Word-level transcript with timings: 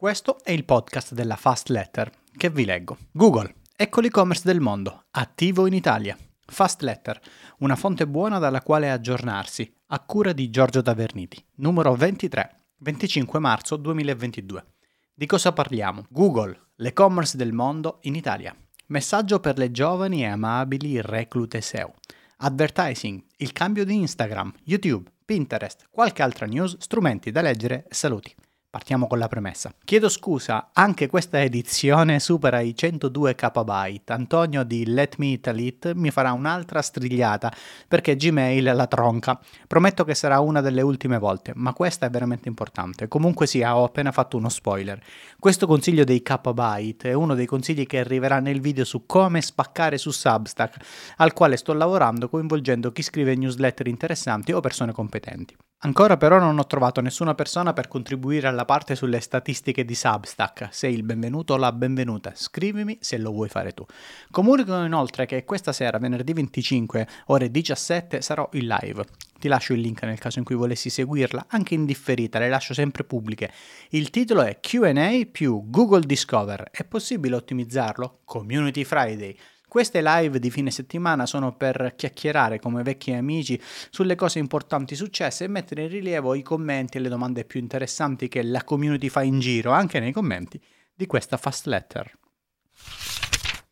Questo 0.00 0.38
è 0.42 0.50
il 0.52 0.64
podcast 0.64 1.12
della 1.12 1.36
Fast 1.36 1.68
Letter 1.68 2.10
che 2.34 2.48
vi 2.48 2.64
leggo. 2.64 2.96
Google, 3.12 3.56
ecco 3.76 4.00
l'e-commerce 4.00 4.44
del 4.46 4.58
mondo, 4.58 5.04
attivo 5.10 5.66
in 5.66 5.74
Italia. 5.74 6.16
Fast 6.46 6.80
Letter, 6.80 7.20
una 7.58 7.76
fonte 7.76 8.06
buona 8.06 8.38
dalla 8.38 8.62
quale 8.62 8.90
aggiornarsi, 8.90 9.70
a 9.88 10.00
cura 10.00 10.32
di 10.32 10.48
Giorgio 10.48 10.80
Taverniti, 10.80 11.44
numero 11.56 11.94
23, 11.94 12.68
25 12.78 13.38
marzo 13.40 13.76
2022. 13.76 14.64
Di 15.12 15.26
cosa 15.26 15.52
parliamo? 15.52 16.06
Google, 16.08 16.68
l'e-commerce 16.76 17.36
del 17.36 17.52
mondo 17.52 17.98
in 18.04 18.14
Italia. 18.14 18.56
Messaggio 18.86 19.38
per 19.38 19.58
le 19.58 19.70
giovani 19.70 20.22
e 20.22 20.28
amabili 20.28 20.98
reclute 21.02 21.60
SEO. 21.60 21.92
Advertising, 22.38 23.22
il 23.36 23.52
cambio 23.52 23.84
di 23.84 23.96
Instagram, 23.96 24.50
YouTube, 24.64 25.10
Pinterest, 25.26 25.88
qualche 25.90 26.22
altra 26.22 26.46
news, 26.46 26.78
strumenti 26.78 27.30
da 27.30 27.42
leggere 27.42 27.84
e 27.86 27.92
saluti. 27.92 28.34
Partiamo 28.70 29.08
con 29.08 29.18
la 29.18 29.26
premessa. 29.26 29.74
Chiedo 29.84 30.08
scusa, 30.08 30.70
anche 30.72 31.08
questa 31.08 31.42
edizione 31.42 32.20
supera 32.20 32.60
i 32.60 32.72
102 32.76 33.34
KB. 33.34 34.00
Antonio 34.06 34.62
di 34.62 34.86
Let 34.86 35.16
Me 35.16 35.26
Italy 35.26 35.76
mi 35.94 36.12
farà 36.12 36.30
un'altra 36.30 36.80
strigliata 36.80 37.52
perché 37.88 38.14
Gmail 38.14 38.70
la 38.72 38.86
tronca. 38.86 39.40
Prometto 39.66 40.04
che 40.04 40.14
sarà 40.14 40.38
una 40.38 40.60
delle 40.60 40.82
ultime 40.82 41.18
volte, 41.18 41.50
ma 41.56 41.72
questa 41.72 42.06
è 42.06 42.10
veramente 42.10 42.46
importante. 42.46 43.08
Comunque 43.08 43.48
sia, 43.48 43.76
ho 43.76 43.82
appena 43.82 44.12
fatto 44.12 44.36
uno 44.36 44.48
spoiler. 44.48 45.02
Questo 45.40 45.66
consiglio 45.66 46.04
dei 46.04 46.22
KB 46.22 46.94
è 47.02 47.12
uno 47.12 47.34
dei 47.34 47.46
consigli 47.46 47.86
che 47.86 47.98
arriverà 47.98 48.38
nel 48.38 48.60
video 48.60 48.84
su 48.84 49.04
come 49.04 49.42
spaccare 49.42 49.98
su 49.98 50.12
Substack, 50.12 51.16
al 51.16 51.32
quale 51.32 51.56
sto 51.56 51.72
lavorando 51.72 52.28
coinvolgendo 52.28 52.92
chi 52.92 53.02
scrive 53.02 53.34
newsletter 53.34 53.88
interessanti 53.88 54.52
o 54.52 54.60
persone 54.60 54.92
competenti. 54.92 55.56
Ancora 55.82 56.18
però 56.18 56.38
non 56.38 56.58
ho 56.58 56.66
trovato 56.66 57.00
nessuna 57.00 57.34
persona 57.34 57.72
per 57.72 57.88
contribuire 57.88 58.46
alla 58.46 58.66
parte 58.66 58.94
sulle 58.94 59.18
statistiche 59.20 59.82
di 59.82 59.94
Substack. 59.94 60.68
Sei 60.70 60.92
il 60.92 61.04
benvenuto 61.04 61.54
o 61.54 61.56
la 61.56 61.72
benvenuta. 61.72 62.32
Scrivimi 62.34 62.98
se 63.00 63.16
lo 63.16 63.30
vuoi 63.30 63.48
fare 63.48 63.72
tu. 63.72 63.86
Comunico 64.30 64.78
inoltre 64.84 65.24
che 65.24 65.42
questa 65.44 65.72
sera, 65.72 65.96
venerdì 65.96 66.34
25, 66.34 67.08
ore 67.28 67.50
17, 67.50 68.20
sarò 68.20 68.46
in 68.52 68.66
live. 68.66 69.06
Ti 69.38 69.48
lascio 69.48 69.72
il 69.72 69.80
link 69.80 70.02
nel 70.02 70.18
caso 70.18 70.38
in 70.38 70.44
cui 70.44 70.54
volessi 70.54 70.90
seguirla, 70.90 71.46
anche 71.48 71.72
in 71.72 71.86
differita, 71.86 72.38
le 72.38 72.50
lascio 72.50 72.74
sempre 72.74 73.04
pubbliche. 73.04 73.50
Il 73.88 74.10
titolo 74.10 74.42
è 74.42 74.60
QA 74.60 74.92
più 75.32 75.70
Google 75.70 76.04
Discover. 76.04 76.68
È 76.70 76.84
possibile 76.84 77.36
ottimizzarlo? 77.36 78.18
Community 78.26 78.84
Friday. 78.84 79.34
Queste 79.70 80.02
live 80.02 80.40
di 80.40 80.50
fine 80.50 80.72
settimana 80.72 81.26
sono 81.26 81.54
per 81.54 81.94
chiacchierare 81.96 82.58
come 82.58 82.82
vecchi 82.82 83.12
amici 83.12 83.56
sulle 83.90 84.16
cose 84.16 84.40
importanti 84.40 84.96
successe 84.96 85.44
e 85.44 85.46
mettere 85.46 85.84
in 85.84 85.90
rilievo 85.90 86.34
i 86.34 86.42
commenti 86.42 86.96
e 86.96 87.00
le 87.00 87.08
domande 87.08 87.44
più 87.44 87.60
interessanti 87.60 88.26
che 88.26 88.42
la 88.42 88.64
community 88.64 89.08
fa 89.08 89.22
in 89.22 89.38
giro, 89.38 89.70
anche 89.70 90.00
nei 90.00 90.10
commenti, 90.10 90.60
di 90.92 91.06
questa 91.06 91.36
fast 91.36 91.66
letter. 91.66 92.18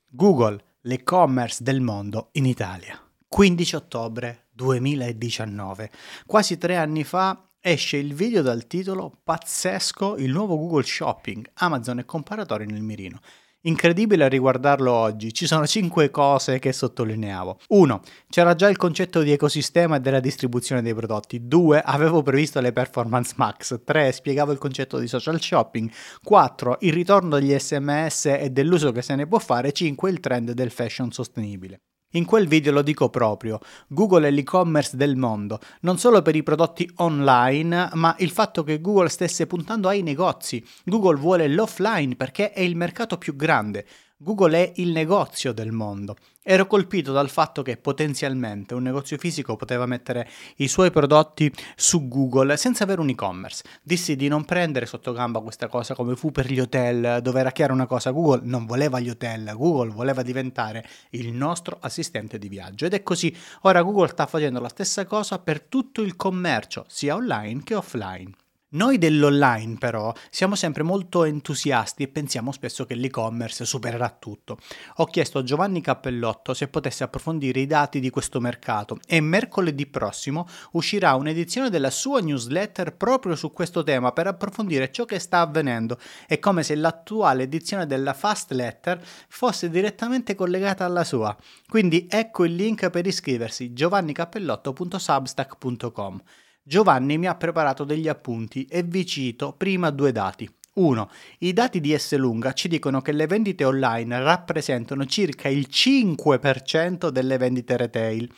Google, 0.06 0.62
l'e-commerce 0.82 1.64
del 1.64 1.80
mondo 1.80 2.28
in 2.34 2.46
Italia. 2.46 2.96
15 3.26 3.74
ottobre 3.74 4.46
2019. 4.52 5.90
Quasi 6.26 6.58
tre 6.58 6.76
anni 6.76 7.02
fa 7.02 7.54
esce 7.58 7.96
il 7.96 8.14
video 8.14 8.42
dal 8.42 8.68
titolo 8.68 9.18
Pazzesco, 9.24 10.16
il 10.16 10.30
nuovo 10.30 10.58
Google 10.58 10.84
Shopping, 10.84 11.50
Amazon 11.54 11.98
e 11.98 12.04
comparatori 12.04 12.66
nel 12.66 12.82
mirino. 12.82 13.18
Incredibile 13.62 14.22
a 14.22 14.28
riguardarlo 14.28 14.92
oggi, 14.92 15.34
ci 15.34 15.44
sono 15.46 15.66
cinque 15.66 16.12
cose 16.12 16.60
che 16.60 16.72
sottolineavo. 16.72 17.58
1. 17.70 18.00
C'era 18.28 18.54
già 18.54 18.68
il 18.68 18.76
concetto 18.76 19.20
di 19.22 19.32
ecosistema 19.32 19.96
e 19.96 20.00
della 20.00 20.20
distribuzione 20.20 20.80
dei 20.80 20.94
prodotti. 20.94 21.48
2. 21.48 21.80
Avevo 21.80 22.22
previsto 22.22 22.60
le 22.60 22.72
performance 22.72 23.34
max. 23.36 23.80
3. 23.84 24.12
Spiegavo 24.12 24.52
il 24.52 24.58
concetto 24.58 25.00
di 25.00 25.08
social 25.08 25.40
shopping. 25.40 25.90
4. 26.22 26.76
Il 26.82 26.92
ritorno 26.92 27.36
degli 27.36 27.58
sms 27.58 28.26
e 28.26 28.50
dell'uso 28.50 28.92
che 28.92 29.02
se 29.02 29.16
ne 29.16 29.26
può 29.26 29.40
fare. 29.40 29.72
5. 29.72 30.08
Il 30.08 30.20
trend 30.20 30.52
del 30.52 30.70
fashion 30.70 31.10
sostenibile. 31.10 31.80
In 32.12 32.24
quel 32.24 32.48
video 32.48 32.72
lo 32.72 32.80
dico 32.80 33.10
proprio, 33.10 33.60
Google 33.86 34.28
è 34.28 34.30
l'e-commerce 34.30 34.96
del 34.96 35.14
mondo, 35.14 35.60
non 35.80 35.98
solo 35.98 36.22
per 36.22 36.34
i 36.36 36.42
prodotti 36.42 36.90
online, 36.96 37.90
ma 37.92 38.16
il 38.20 38.30
fatto 38.30 38.62
che 38.62 38.80
Google 38.80 39.10
stesse 39.10 39.46
puntando 39.46 39.88
ai 39.88 40.00
negozi. 40.00 40.64
Google 40.84 41.18
vuole 41.18 41.48
l'offline 41.48 42.16
perché 42.16 42.52
è 42.52 42.62
il 42.62 42.76
mercato 42.76 43.18
più 43.18 43.36
grande. 43.36 43.84
Google 44.20 44.58
è 44.58 44.72
il 44.80 44.90
negozio 44.90 45.52
del 45.52 45.70
mondo. 45.70 46.16
Ero 46.42 46.66
colpito 46.66 47.12
dal 47.12 47.30
fatto 47.30 47.62
che 47.62 47.76
potenzialmente 47.76 48.74
un 48.74 48.82
negozio 48.82 49.16
fisico 49.16 49.54
poteva 49.54 49.86
mettere 49.86 50.28
i 50.56 50.66
suoi 50.66 50.90
prodotti 50.90 51.52
su 51.76 52.08
Google 52.08 52.56
senza 52.56 52.82
avere 52.82 53.00
un 53.00 53.10
e-commerce. 53.10 53.62
Dissi 53.80 54.16
di 54.16 54.26
non 54.26 54.44
prendere 54.44 54.86
sotto 54.86 55.12
gamba 55.12 55.38
questa 55.38 55.68
cosa 55.68 55.94
come 55.94 56.16
fu 56.16 56.32
per 56.32 56.50
gli 56.50 56.58
hotel, 56.58 57.22
dove 57.22 57.38
era 57.38 57.52
chiara 57.52 57.72
una 57.72 57.86
cosa, 57.86 58.10
Google 58.10 58.40
non 58.42 58.66
voleva 58.66 58.98
gli 58.98 59.08
hotel, 59.08 59.52
Google 59.54 59.92
voleva 59.92 60.22
diventare 60.22 60.84
il 61.10 61.32
nostro 61.32 61.78
assistente 61.80 62.38
di 62.38 62.48
viaggio 62.48 62.86
ed 62.86 62.94
è 62.94 63.04
così. 63.04 63.32
Ora 63.62 63.82
Google 63.82 64.08
sta 64.08 64.26
facendo 64.26 64.58
la 64.58 64.68
stessa 64.68 65.06
cosa 65.06 65.38
per 65.38 65.60
tutto 65.60 66.02
il 66.02 66.16
commercio, 66.16 66.84
sia 66.88 67.14
online 67.14 67.62
che 67.62 67.76
offline. 67.76 68.32
Noi 68.70 68.98
dell'online 68.98 69.76
però 69.78 70.12
siamo 70.28 70.54
sempre 70.54 70.82
molto 70.82 71.24
entusiasti 71.24 72.02
e 72.02 72.08
pensiamo 72.08 72.52
spesso 72.52 72.84
che 72.84 72.94
l'e-commerce 72.94 73.64
supererà 73.64 74.10
tutto. 74.10 74.58
Ho 74.96 75.06
chiesto 75.06 75.38
a 75.38 75.42
Giovanni 75.42 75.80
Cappellotto 75.80 76.52
se 76.52 76.68
potesse 76.68 77.02
approfondire 77.02 77.60
i 77.60 77.66
dati 77.66 77.98
di 77.98 78.10
questo 78.10 78.40
mercato 78.40 78.98
e 79.06 79.22
mercoledì 79.22 79.86
prossimo 79.86 80.46
uscirà 80.72 81.14
un'edizione 81.14 81.70
della 81.70 81.88
sua 81.88 82.20
newsletter 82.20 82.94
proprio 82.94 83.36
su 83.36 83.54
questo 83.54 83.82
tema 83.82 84.12
per 84.12 84.26
approfondire 84.26 84.92
ciò 84.92 85.06
che 85.06 85.18
sta 85.18 85.40
avvenendo. 85.40 85.98
È 86.26 86.38
come 86.38 86.62
se 86.62 86.74
l'attuale 86.74 87.44
edizione 87.44 87.86
della 87.86 88.12
Fast 88.12 88.52
Letter 88.52 89.02
fosse 89.28 89.70
direttamente 89.70 90.34
collegata 90.34 90.84
alla 90.84 91.04
sua. 91.04 91.34
Quindi 91.66 92.06
ecco 92.06 92.44
il 92.44 92.54
link 92.54 92.90
per 92.90 93.06
iscriversi 93.06 93.72
giovannicappellotto.substack.com. 93.72 96.22
Giovanni 96.68 97.16
mi 97.16 97.26
ha 97.26 97.34
preparato 97.34 97.82
degli 97.82 98.08
appunti 98.08 98.66
e 98.66 98.82
vi 98.82 99.06
cito 99.06 99.54
prima 99.54 99.88
due 99.88 100.12
dati. 100.12 100.57
1. 100.78 101.10
I 101.38 101.52
dati 101.52 101.80
di 101.80 101.92
Esselunga 101.92 102.52
ci 102.52 102.68
dicono 102.68 103.00
che 103.02 103.12
le 103.12 103.26
vendite 103.26 103.64
online 103.64 104.20
rappresentano 104.22 105.04
circa 105.06 105.48
il 105.48 105.66
5% 105.70 107.08
delle 107.08 107.36
vendite 107.36 107.76
retail 107.76 108.30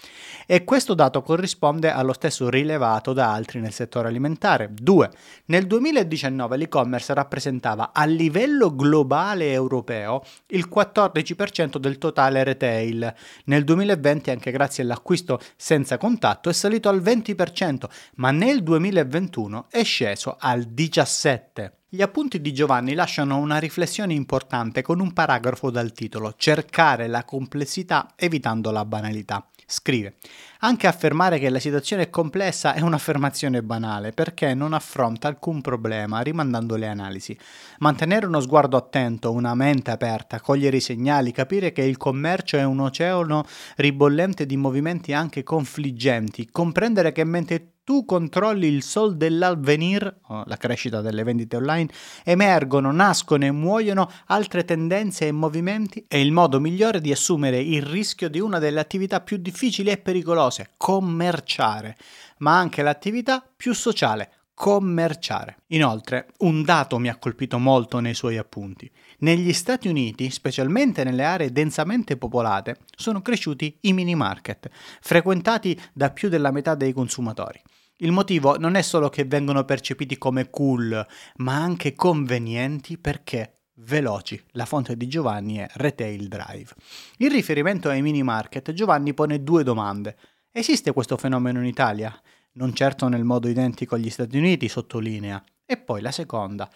e 0.47 0.65
questo 0.65 0.95
dato 0.95 1.23
corrisponde 1.23 1.91
allo 1.91 2.13
stesso 2.15 2.49
rilevato 2.49 3.13
da 3.13 3.33
altri 3.33 3.61
nel 3.61 3.73
settore 3.73 4.09
alimentare. 4.09 4.71
2. 4.73 5.11
Nel 5.47 5.67
2019 5.67 6.57
l'e-commerce 6.57 7.13
rappresentava 7.15 7.91
a 7.93 8.05
livello 8.05 8.75
globale 8.75 9.53
europeo 9.53 10.23
il 10.49 10.69
14% 10.73 11.77
del 11.77 11.99
totale 11.99 12.43
retail. 12.43 13.15
Nel 13.45 13.65
2020 13.65 14.31
anche 14.31 14.51
grazie 14.51 14.83
all'acquisto 14.83 15.39
senza 15.57 15.99
contatto 15.99 16.49
è 16.49 16.53
salito 16.53 16.89
al 16.89 17.03
20%, 17.03 17.85
ma 18.17 18.31
nel 18.31 18.63
2021 18.63 19.67
è 19.71 19.83
sceso 19.85 20.37
al 20.39 20.61
17%. 20.61 21.79
Gli 21.93 22.03
appunti 22.03 22.41
di 22.41 22.55
Giovanni 22.55 22.95
lasciano 22.95 23.39
una 23.39 23.59
riflessione 23.59 24.15
importante 24.15 24.81
con 24.81 25.01
un 25.01 25.13
paragrafo 25.13 25.73
dal 25.73 25.91
titolo 25.91 26.35
Cercare 26.37 27.09
la 27.09 27.25
complessità 27.25 28.13
evitando 28.15 28.71
la 28.71 28.85
banalità. 28.85 29.45
Scrive: 29.67 30.19
Anche 30.63 30.87
affermare 30.87 31.39
che 31.39 31.49
la 31.49 31.59
situazione 31.59 32.03
è 32.03 32.11
complessa 32.11 32.75
è 32.75 32.83
un'affermazione 32.83 33.63
banale 33.63 34.13
perché 34.13 34.53
non 34.53 34.75
affronta 34.75 35.27
alcun 35.27 35.63
problema 35.63 36.21
rimandando 36.21 36.77
le 36.77 36.87
analisi. 36.87 37.35
Mantenere 37.79 38.27
uno 38.27 38.41
sguardo 38.41 38.77
attento, 38.77 39.33
una 39.33 39.55
mente 39.55 39.91
aperta, 39.91 40.39
cogliere 40.39 40.77
i 40.77 40.81
segnali, 40.81 41.33
capire 41.33 41.73
che 41.73 41.81
il 41.81 41.97
commercio 41.97 42.59
è 42.59 42.65
un 42.65 42.81
oceano 42.81 43.47
ribollente 43.77 44.45
di 44.45 44.59
movimenti 44.59 45.15
anche 45.15 45.43
confliggenti, 45.43 46.51
comprendere 46.51 47.13
che 47.13 47.25
mentre 47.25 47.71
tu 47.91 48.05
controlli 48.05 48.69
il 48.69 48.85
sol 48.85 49.17
dell'avvenir, 49.17 50.21
la 50.45 50.57
crescita 50.57 51.01
delle 51.01 51.25
vendite 51.25 51.57
online, 51.57 51.89
emergono, 52.23 52.93
nascono 52.93 53.45
e 53.45 53.51
muoiono 53.51 54.09
altre 54.27 54.65
tendenze 54.65 55.27
e 55.27 55.33
movimenti 55.33 56.05
è 56.07 56.17
il 56.17 56.31
modo 56.31 56.61
migliore 56.61 57.01
di 57.01 57.11
assumere 57.11 57.59
il 57.59 57.83
rischio 57.83 58.29
di 58.29 58.39
una 58.39 58.61
delle 58.61 58.79
attività 58.79 59.21
più 59.21 59.39
difficili 59.39 59.91
e 59.91 59.99
pericolose, 59.99 60.50
commerciare, 60.77 61.97
ma 62.39 62.59
anche 62.59 62.83
l'attività 62.83 63.43
più 63.57 63.73
sociale, 63.73 64.33
commerciare. 64.55 65.63
Inoltre, 65.69 66.29
un 66.41 66.63
dato 66.63 66.99
mi 66.99 67.09
ha 67.09 67.17
colpito 67.17 67.59
molto 67.59 67.99
nei 67.99 68.13
suoi 68.13 68.37
appunti. 68.37 68.91
Negli 69.21 69.55
Stati 69.55 69.89
Uniti, 69.89 70.29
specialmente 70.31 71.03
nelle 71.03 71.25
aree 71.25 71.51
densamente 71.51 72.19
popolate, 72.19 72.81
sono 72.95 73.23
cresciuti 73.23 73.79
i 73.83 73.95
mini 73.95 74.15
market, 74.15 74.69
frequentati 75.01 75.81
da 75.95 76.11
più 76.11 76.29
della 76.29 76.51
metà 76.51 76.75
dei 76.75 76.93
consumatori. 76.93 77.59
Il 78.03 78.13
motivo 78.13 78.59
non 78.59 78.75
è 78.75 78.83
solo 78.83 79.09
che 79.09 79.25
vengono 79.25 79.65
percepiti 79.65 80.19
come 80.19 80.51
cool, 80.51 81.07
ma 81.37 81.55
anche 81.57 81.95
convenienti 81.95 82.99
perché 82.99 83.61
veloci. 83.77 84.43
La 84.53 84.65
fonte 84.65 84.97
di 84.97 85.07
Giovanni 85.09 85.57
è 85.57 85.67
Retail 85.73 86.29
Drive. 86.29 86.73
In 87.19 87.31
riferimento 87.31 87.89
ai 87.89 88.03
mini 88.03 88.23
market, 88.23 88.73
Giovanni 88.73 89.15
pone 89.15 89.43
due 89.43 89.65
domande. 89.65 90.17
Esiste 90.53 90.93
questo 90.93 91.17
fenomeno 91.17 91.61
in 91.61 91.67
Italia? 91.67 92.13
Non 92.55 92.75
certo 92.75 93.07
nel 93.07 93.23
modo 93.23 93.47
identico 93.47 93.95
agli 93.95 94.11
Stati 94.11 94.37
Uniti, 94.37 94.69
sottolinea. 94.69 95.41
E 95.65 95.77
poi 95.77 96.01
la 96.01 96.11
seconda. 96.11 96.69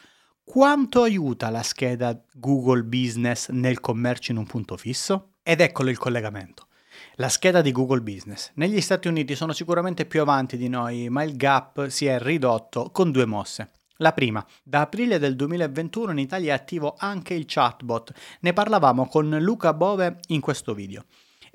quanto 0.44 1.03
aiuta 1.03 1.50
la 1.50 1.62
scheda 1.65 2.23
Google 2.35 2.85
Business 2.85 3.49
nel 3.49 3.81
commercio 3.81 4.31
in 4.31 4.38
un 4.38 4.47
punto 4.47 4.76
fisso? 4.76 5.32
Ed 5.43 5.61
eccolo 5.61 5.91
il 5.91 5.99
collegamento. 5.99 6.69
La 7.17 7.29
scheda 7.29 7.62
di 7.62 7.73
Google 7.73 8.03
Business. 8.03 8.53
Negli 8.55 8.81
Stati 8.81 9.09
Uniti 9.09 9.35
sono 9.35 9.53
sicuramente 9.53 10.06
più 10.06 10.20
avanti 10.20 10.56
di 10.56 10.69
noi, 10.69 11.09
ma 11.09 11.25
il 11.25 11.35
gap 11.35 11.88
si 11.88 12.06
è 12.06 12.20
ridotto 12.20 12.91
con 12.93 13.11
due 13.11 13.25
mosse. 13.25 13.70
La 13.97 14.12
prima, 14.12 14.44
da 14.62 14.82
aprile 14.82 15.19
del 15.19 15.35
2021 15.35 16.12
in 16.12 16.19
Italia 16.19 16.53
è 16.53 16.56
attivo 16.56 16.94
anche 16.97 17.35
il 17.35 17.44
chatbot. 17.49 18.12
Ne 18.41 18.53
parlavamo 18.53 19.09
con 19.09 19.37
Luca 19.41 19.75
Bove 19.75 20.20
in 20.29 20.41
questo 20.41 20.75
video. 20.75 21.06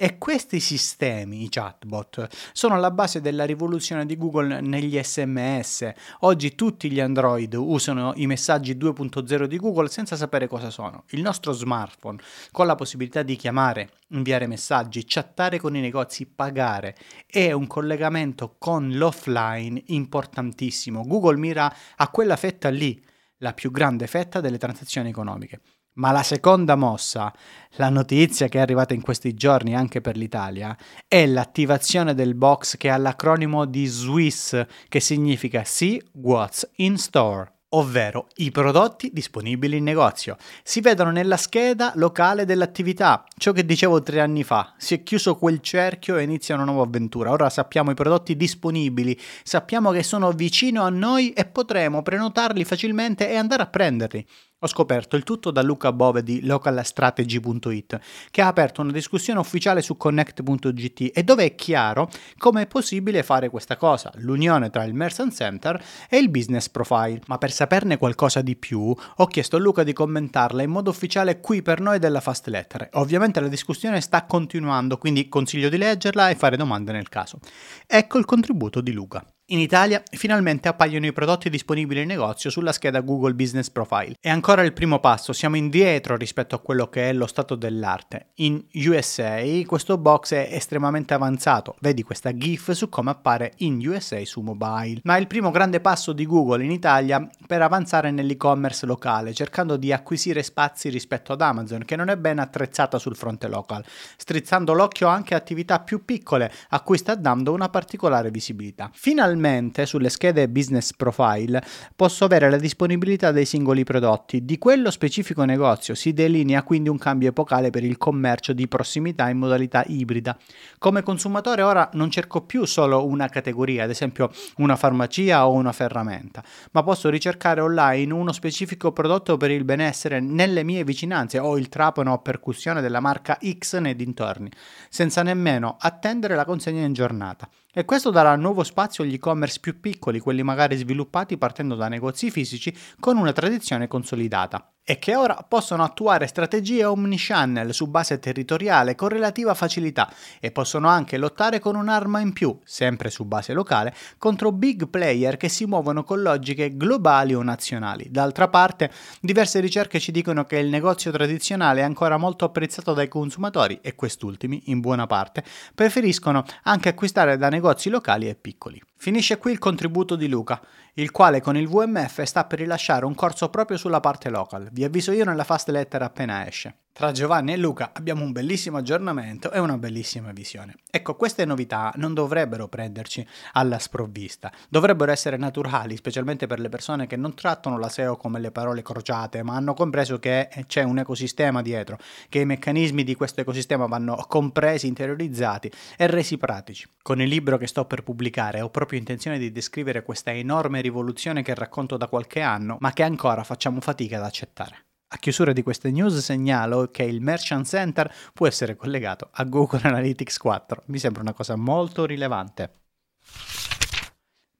E 0.01 0.17
questi 0.17 0.61
sistemi, 0.61 1.43
i 1.43 1.49
chatbot, 1.49 2.29
sono 2.53 2.75
alla 2.75 2.89
base 2.89 3.19
della 3.19 3.43
rivoluzione 3.43 4.05
di 4.05 4.15
Google 4.15 4.61
negli 4.61 4.97
SMS. 4.97 5.91
Oggi 6.19 6.55
tutti 6.55 6.89
gli 6.89 7.01
Android 7.01 7.53
usano 7.55 8.13
i 8.15 8.25
messaggi 8.25 8.77
2.0 8.77 9.43
di 9.43 9.57
Google 9.57 9.89
senza 9.89 10.15
sapere 10.15 10.47
cosa 10.47 10.69
sono. 10.69 11.03
Il 11.09 11.21
nostro 11.21 11.51
smartphone, 11.51 12.21
con 12.51 12.65
la 12.65 12.75
possibilità 12.75 13.23
di 13.23 13.35
chiamare, 13.35 13.89
inviare 14.11 14.47
messaggi, 14.47 15.03
chattare 15.05 15.59
con 15.59 15.75
i 15.75 15.81
negozi, 15.81 16.25
pagare, 16.27 16.95
è 17.27 17.51
un 17.51 17.67
collegamento 17.67 18.55
con 18.57 18.93
l'offline 18.93 19.83
importantissimo. 19.87 21.03
Google 21.05 21.35
mira 21.35 21.75
a 21.97 22.07
quella 22.07 22.37
fetta 22.37 22.69
lì, 22.69 23.05
la 23.39 23.51
più 23.51 23.69
grande 23.69 24.07
fetta 24.07 24.39
delle 24.39 24.57
transazioni 24.57 25.09
economiche. 25.09 25.59
Ma 25.99 26.11
la 26.11 26.23
seconda 26.23 26.75
mossa, 26.75 27.33
la 27.71 27.89
notizia 27.89 28.47
che 28.47 28.57
è 28.57 28.61
arrivata 28.61 28.93
in 28.93 29.01
questi 29.01 29.33
giorni 29.33 29.75
anche 29.75 29.99
per 29.99 30.15
l'Italia, 30.15 30.75
è 31.05 31.25
l'attivazione 31.25 32.13
del 32.13 32.35
box 32.35 32.77
che 32.77 32.89
ha 32.89 32.95
l'acronimo 32.95 33.65
di 33.65 33.85
SWISS, 33.85 34.65
che 34.87 35.01
significa 35.01 35.63
See 35.65 36.01
What's 36.13 36.69
in 36.77 36.97
Store 36.97 37.51
ovvero 37.71 38.27
i 38.37 38.49
prodotti 38.49 39.11
disponibili 39.13 39.77
in 39.77 39.83
negozio. 39.83 40.37
Si 40.63 40.81
vedono 40.81 41.11
nella 41.11 41.37
scheda 41.37 41.91
locale 41.95 42.45
dell'attività, 42.45 43.23
ciò 43.37 43.51
che 43.51 43.65
dicevo 43.65 44.01
tre 44.01 44.21
anni 44.21 44.43
fa. 44.43 44.73
Si 44.77 44.95
è 44.95 45.03
chiuso 45.03 45.35
quel 45.35 45.59
cerchio 45.59 46.17
e 46.17 46.23
inizia 46.23 46.55
una 46.55 46.63
nuova 46.63 46.83
avventura. 46.83 47.29
Ora 47.29 47.49
sappiamo 47.49 47.91
i 47.91 47.95
prodotti 47.95 48.35
disponibili, 48.35 49.19
sappiamo 49.43 49.91
che 49.91 50.01
sono 50.01 50.31
vicino 50.31 50.81
a 50.81 50.89
noi 50.89 51.31
e 51.33 51.45
potremo 51.45 52.01
prenotarli 52.01 52.63
facilmente 52.63 53.29
e 53.29 53.35
andare 53.35 53.61
a 53.61 53.67
prenderli. 53.67 54.25
Ho 54.61 54.67
scoperto 54.67 55.15
il 55.15 55.23
tutto 55.23 55.51
da 55.51 55.61
Luca 55.61 55.93
Bove 55.93 56.21
di 56.21 56.45
localstrategy.it, 56.45 57.99
che 58.29 58.41
ha 58.41 58.47
aperto 58.47 58.81
una 58.81 58.91
discussione 58.91 59.39
ufficiale 59.39 59.81
su 59.81 59.95
connect.gt 59.95 61.11
e 61.13 61.23
dove 61.23 61.45
è 61.45 61.55
chiaro 61.55 62.09
come 62.37 62.63
è 62.63 62.67
possibile 62.67 63.23
fare 63.23 63.49
questa 63.49 63.77
cosa, 63.77 64.11
l'unione 64.15 64.69
tra 64.69 64.83
il 64.83 64.93
Merchant 64.93 65.33
Center 65.33 65.81
e 66.09 66.17
il 66.17 66.29
business 66.29 66.67
profile. 66.67 67.21
Ma 67.27 67.37
per 67.37 67.53
saperne 67.53 67.97
qualcosa 67.97 68.41
di 68.41 68.57
più, 68.57 68.93
ho 69.15 69.25
chiesto 69.27 69.55
a 69.55 69.59
Luca 69.59 69.83
di 69.83 69.93
commentarla 69.93 70.61
in 70.61 70.71
modo 70.71 70.89
ufficiale 70.89 71.39
qui 71.39 71.61
per 71.61 71.79
noi 71.79 71.97
della 71.97 72.19
Fast 72.19 72.47
Letter. 72.47 72.89
Ovviamente 72.95 73.39
la 73.39 73.47
discussione 73.47 74.01
sta 74.01 74.25
continuando, 74.25 74.97
quindi 74.97 75.29
consiglio 75.29 75.69
di 75.69 75.77
leggerla 75.77 76.27
e 76.27 76.35
fare 76.35 76.57
domande 76.57 76.91
nel 76.91 77.07
caso. 77.07 77.39
Ecco 77.87 78.17
il 78.17 78.25
contributo 78.25 78.81
di 78.81 78.91
Luca. 78.91 79.25
In 79.51 79.57
Italia 79.57 80.03
finalmente 80.11 80.67
appaiono 80.67 81.07
i 81.07 81.11
prodotti 81.11 81.49
disponibili 81.49 82.01
in 82.01 82.07
negozio 82.07 82.51
sulla 82.51 82.71
scheda 82.71 82.99
Google 82.99 83.33
Business 83.33 83.71
Profile. 83.71 84.13
È 84.21 84.29
ancora 84.29 84.61
il 84.61 84.73
primo 84.73 84.99
passo, 84.99 85.33
siamo 85.33 85.55
indietro 85.55 86.15
rispetto 86.15 86.53
a 86.53 86.59
quello 86.59 86.87
che 86.87 87.09
è 87.09 87.13
lo 87.13 87.25
stato 87.25 87.55
dell'arte. 87.55 88.27
In 88.35 88.63
USA 88.85 89.41
questo 89.65 89.97
box 89.97 90.33
è 90.33 90.49
estremamente 90.51 91.15
avanzato, 91.15 91.75
vedi 91.79 92.03
questa 92.03 92.37
GIF 92.37 92.73
su 92.73 92.89
come 92.89 93.09
appare 93.09 93.53
in 93.57 93.83
USA 93.87 94.23
su 94.23 94.41
mobile. 94.41 94.99
Ma 95.03 95.15
è 95.15 95.19
il 95.19 95.25
primo 95.25 95.49
grande 95.49 95.79
passo 95.79 96.13
di 96.13 96.27
Google 96.27 96.63
in 96.63 96.69
Italia 96.69 97.27
per 97.47 97.63
avanzare 97.63 98.11
nell'e-commerce 98.11 98.85
locale, 98.85 99.33
cercando 99.33 99.77
di 99.77 99.91
acquisire 99.91 100.43
spazi 100.43 100.89
rispetto 100.89 101.33
ad 101.33 101.41
Amazon, 101.41 101.85
che 101.85 101.95
non 101.95 102.09
è 102.09 102.17
ben 102.17 102.37
attrezzata 102.37 102.99
sul 102.99 103.15
fronte 103.15 103.47
local, 103.47 103.83
strizzando 104.15 104.73
l'occhio 104.73 105.07
anche 105.07 105.33
a 105.33 105.37
attività 105.37 105.79
più 105.79 106.05
piccole 106.05 106.51
a 106.69 106.81
cui 106.81 106.99
sta 106.99 107.15
dando 107.15 107.51
una 107.51 107.69
particolare 107.69 108.29
visibilità. 108.29 108.91
Finalmente 108.93 109.37
Attualmente 109.39 109.85
sulle 109.85 110.09
schede 110.09 110.49
Business 110.49 110.91
Profile 110.91 111.63
posso 111.95 112.25
avere 112.25 112.49
la 112.49 112.57
disponibilità 112.57 113.31
dei 113.31 113.45
singoli 113.45 113.85
prodotti. 113.85 114.43
Di 114.43 114.57
quello 114.57 114.91
specifico 114.91 115.45
negozio 115.45 115.95
si 115.95 116.11
delinea 116.11 116.61
quindi 116.63 116.89
un 116.89 116.97
cambio 116.97 117.29
epocale 117.29 117.69
per 117.69 117.85
il 117.85 117.97
commercio 117.97 118.51
di 118.51 118.67
prossimità 118.67 119.29
in 119.29 119.37
modalità 119.37 119.85
ibrida. 119.87 120.37
Come 120.77 121.03
consumatore 121.03 121.61
ora 121.61 121.89
non 121.93 122.11
cerco 122.11 122.41
più 122.41 122.65
solo 122.65 123.05
una 123.05 123.29
categoria, 123.29 123.85
ad 123.85 123.91
esempio 123.91 124.29
una 124.57 124.75
farmacia 124.75 125.47
o 125.47 125.53
una 125.53 125.71
ferramenta, 125.71 126.43
ma 126.71 126.83
posso 126.83 127.07
ricercare 127.07 127.61
online 127.61 128.11
uno 128.11 128.33
specifico 128.33 128.91
prodotto 128.91 129.37
per 129.37 129.51
il 129.51 129.63
benessere 129.63 130.19
nelle 130.19 130.63
mie 130.63 130.83
vicinanze 130.83 131.39
o 131.39 131.57
il 131.57 131.69
trapano 131.69 132.11
o 132.11 132.21
percussione 132.21 132.81
della 132.81 132.99
marca 132.99 133.37
X 133.41 133.77
nei 133.77 133.95
dintorni, 133.95 134.51
senza 134.89 135.23
nemmeno 135.23 135.77
attendere 135.79 136.35
la 136.35 136.43
consegna 136.43 136.85
in 136.85 136.91
giornata. 136.91 137.47
E 137.71 137.85
questo 137.85 138.09
darà 138.09 138.35
nuovo 138.35 138.63
spazio 138.63 139.03
agli 139.03 139.13
e-commerce 139.13 139.59
più 139.59 139.79
piccoli, 139.79 140.19
quelli 140.19 140.41
magari 140.41 140.75
sviluppati 140.75 141.37
partendo 141.37 141.75
da 141.75 141.87
negozi 141.87 142.31
fisici 142.31 142.75
con 142.99 143.17
una 143.17 143.31
tradizione 143.31 143.87
consolidata 143.87 144.73
e 144.83 144.97
che 144.97 145.15
ora 145.15 145.45
possono 145.47 145.83
attuare 145.83 146.25
strategie 146.25 146.83
omnichannel 146.83 147.73
su 147.73 147.87
base 147.87 148.17
territoriale 148.19 148.95
con 148.95 149.09
relativa 149.09 149.53
facilità 149.53 150.11
e 150.39 150.51
possono 150.51 150.87
anche 150.87 151.17
lottare 151.17 151.59
con 151.59 151.75
un'arma 151.75 152.19
in 152.19 152.33
più, 152.33 152.57
sempre 152.63 153.09
su 153.09 153.25
base 153.25 153.53
locale, 153.53 153.93
contro 154.17 154.51
big 154.51 154.87
player 154.87 155.37
che 155.37 155.47
si 155.47 155.65
muovono 155.65 156.03
con 156.03 156.21
logiche 156.21 156.75
globali 156.75 157.35
o 157.35 157.43
nazionali. 157.43 158.07
D'altra 158.09 158.47
parte, 158.47 158.91
diverse 159.21 159.59
ricerche 159.59 159.99
ci 159.99 160.11
dicono 160.11 160.45
che 160.45 160.57
il 160.57 160.69
negozio 160.69 161.11
tradizionale 161.11 161.81
è 161.81 161.83
ancora 161.83 162.17
molto 162.17 162.45
apprezzato 162.45 162.93
dai 162.93 163.07
consumatori 163.07 163.79
e 163.81 163.93
quest'ultimi, 163.93 164.63
in 164.65 164.79
buona 164.79 165.05
parte, 165.05 165.43
preferiscono 165.75 166.43
anche 166.63 166.89
acquistare 166.89 167.37
da 167.37 167.49
negozi 167.49 167.89
locali 167.89 168.27
e 168.27 168.35
piccoli. 168.35 168.81
Finisce 169.01 169.37
qui 169.37 169.53
il 169.53 169.59
contributo 169.59 170.17
di 170.17 170.27
Luca, 170.27 170.59
il 170.95 171.11
quale 171.11 171.39
con 171.39 171.55
il 171.55 171.69
VMF 171.69 172.21
sta 172.23 172.43
per 172.43 172.59
rilasciare 172.59 173.05
un 173.05 173.15
corso 173.15 173.49
proprio 173.49 173.77
sulla 173.77 174.01
parte 174.01 174.29
local. 174.29 174.67
Vi 174.73 174.83
avviso 174.83 175.13
io 175.13 175.23
nella 175.23 175.45
fast 175.45 175.69
letter 175.69 176.01
appena 176.01 176.45
esce. 176.45 176.79
Tra 176.99 177.13
Giovanni 177.13 177.53
e 177.53 177.57
Luca 177.57 177.91
abbiamo 177.93 178.25
un 178.25 178.33
bellissimo 178.33 178.75
aggiornamento 178.75 179.53
e 179.53 179.59
una 179.59 179.77
bellissima 179.77 180.33
visione. 180.33 180.75
Ecco, 180.91 181.15
queste 181.15 181.45
novità 181.45 181.93
non 181.95 182.13
dovrebbero 182.13 182.67
prenderci 182.67 183.25
alla 183.53 183.79
sprovvista, 183.79 184.51
dovrebbero 184.67 185.09
essere 185.09 185.37
naturali, 185.37 185.95
specialmente 185.95 186.45
per 186.45 186.59
le 186.59 186.67
persone 186.67 187.07
che 187.07 187.15
non 187.15 187.35
trattano 187.35 187.79
la 187.79 187.87
SEO 187.87 188.17
come 188.17 188.41
le 188.41 188.51
parole 188.51 188.81
crociate, 188.81 189.43
ma 189.43 189.55
hanno 189.55 189.73
compreso 189.73 190.19
che 190.19 190.49
c'è 190.67 190.83
un 190.83 190.99
ecosistema 190.99 191.61
dietro, 191.61 191.97
che 192.27 192.39
i 192.39 192.45
meccanismi 192.45 193.05
di 193.05 193.15
questo 193.15 193.39
ecosistema 193.39 193.85
vanno 193.85 194.17
compresi, 194.27 194.87
interiorizzati 194.87 195.71
e 195.95 196.05
resi 196.07 196.37
pratici. 196.37 196.85
Con 197.01 197.21
il 197.21 197.29
libro 197.29 197.55
che 197.55 197.67
sto 197.67 197.85
per 197.85 198.03
pubblicare 198.03 198.59
ho 198.59 198.69
proprio 198.69 198.99
intenzione 198.99 199.39
di 199.39 199.53
descrivere 199.53 200.03
questa 200.03 200.33
enorme 200.33 200.81
rivoluzione 200.81 201.43
che 201.43 201.55
racconto 201.55 201.95
da 201.95 202.09
qualche 202.09 202.41
anno, 202.41 202.75
ma 202.81 202.91
che 202.91 203.03
ancora 203.03 203.45
facciamo 203.45 203.79
fatica 203.79 204.17
ad 204.17 204.25
accettare. 204.25 204.88
A 205.11 205.17
chiusura 205.17 205.53
di 205.53 205.63
queste 205.63 205.89
news 205.89 206.19
segnalo 206.19 206.89
che 206.91 207.01
il 207.01 207.19
Merchant 207.19 207.65
Center 207.65 208.13
può 208.31 208.45
essere 208.45 208.75
collegato 208.75 209.29
a 209.31 209.43
Google 209.43 209.81
Analytics 209.81 210.37
4. 210.37 210.83
Mi 210.85 210.99
sembra 210.99 211.23
una 211.23 211.33
cosa 211.33 211.55
molto 211.55 212.05
rilevante. 212.05 212.73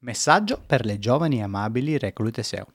Messaggio 0.00 0.60
per 0.66 0.84
le 0.84 0.98
giovani 0.98 1.38
e 1.38 1.42
amabili 1.42 1.98
reclute 1.98 2.42
SEO. 2.42 2.66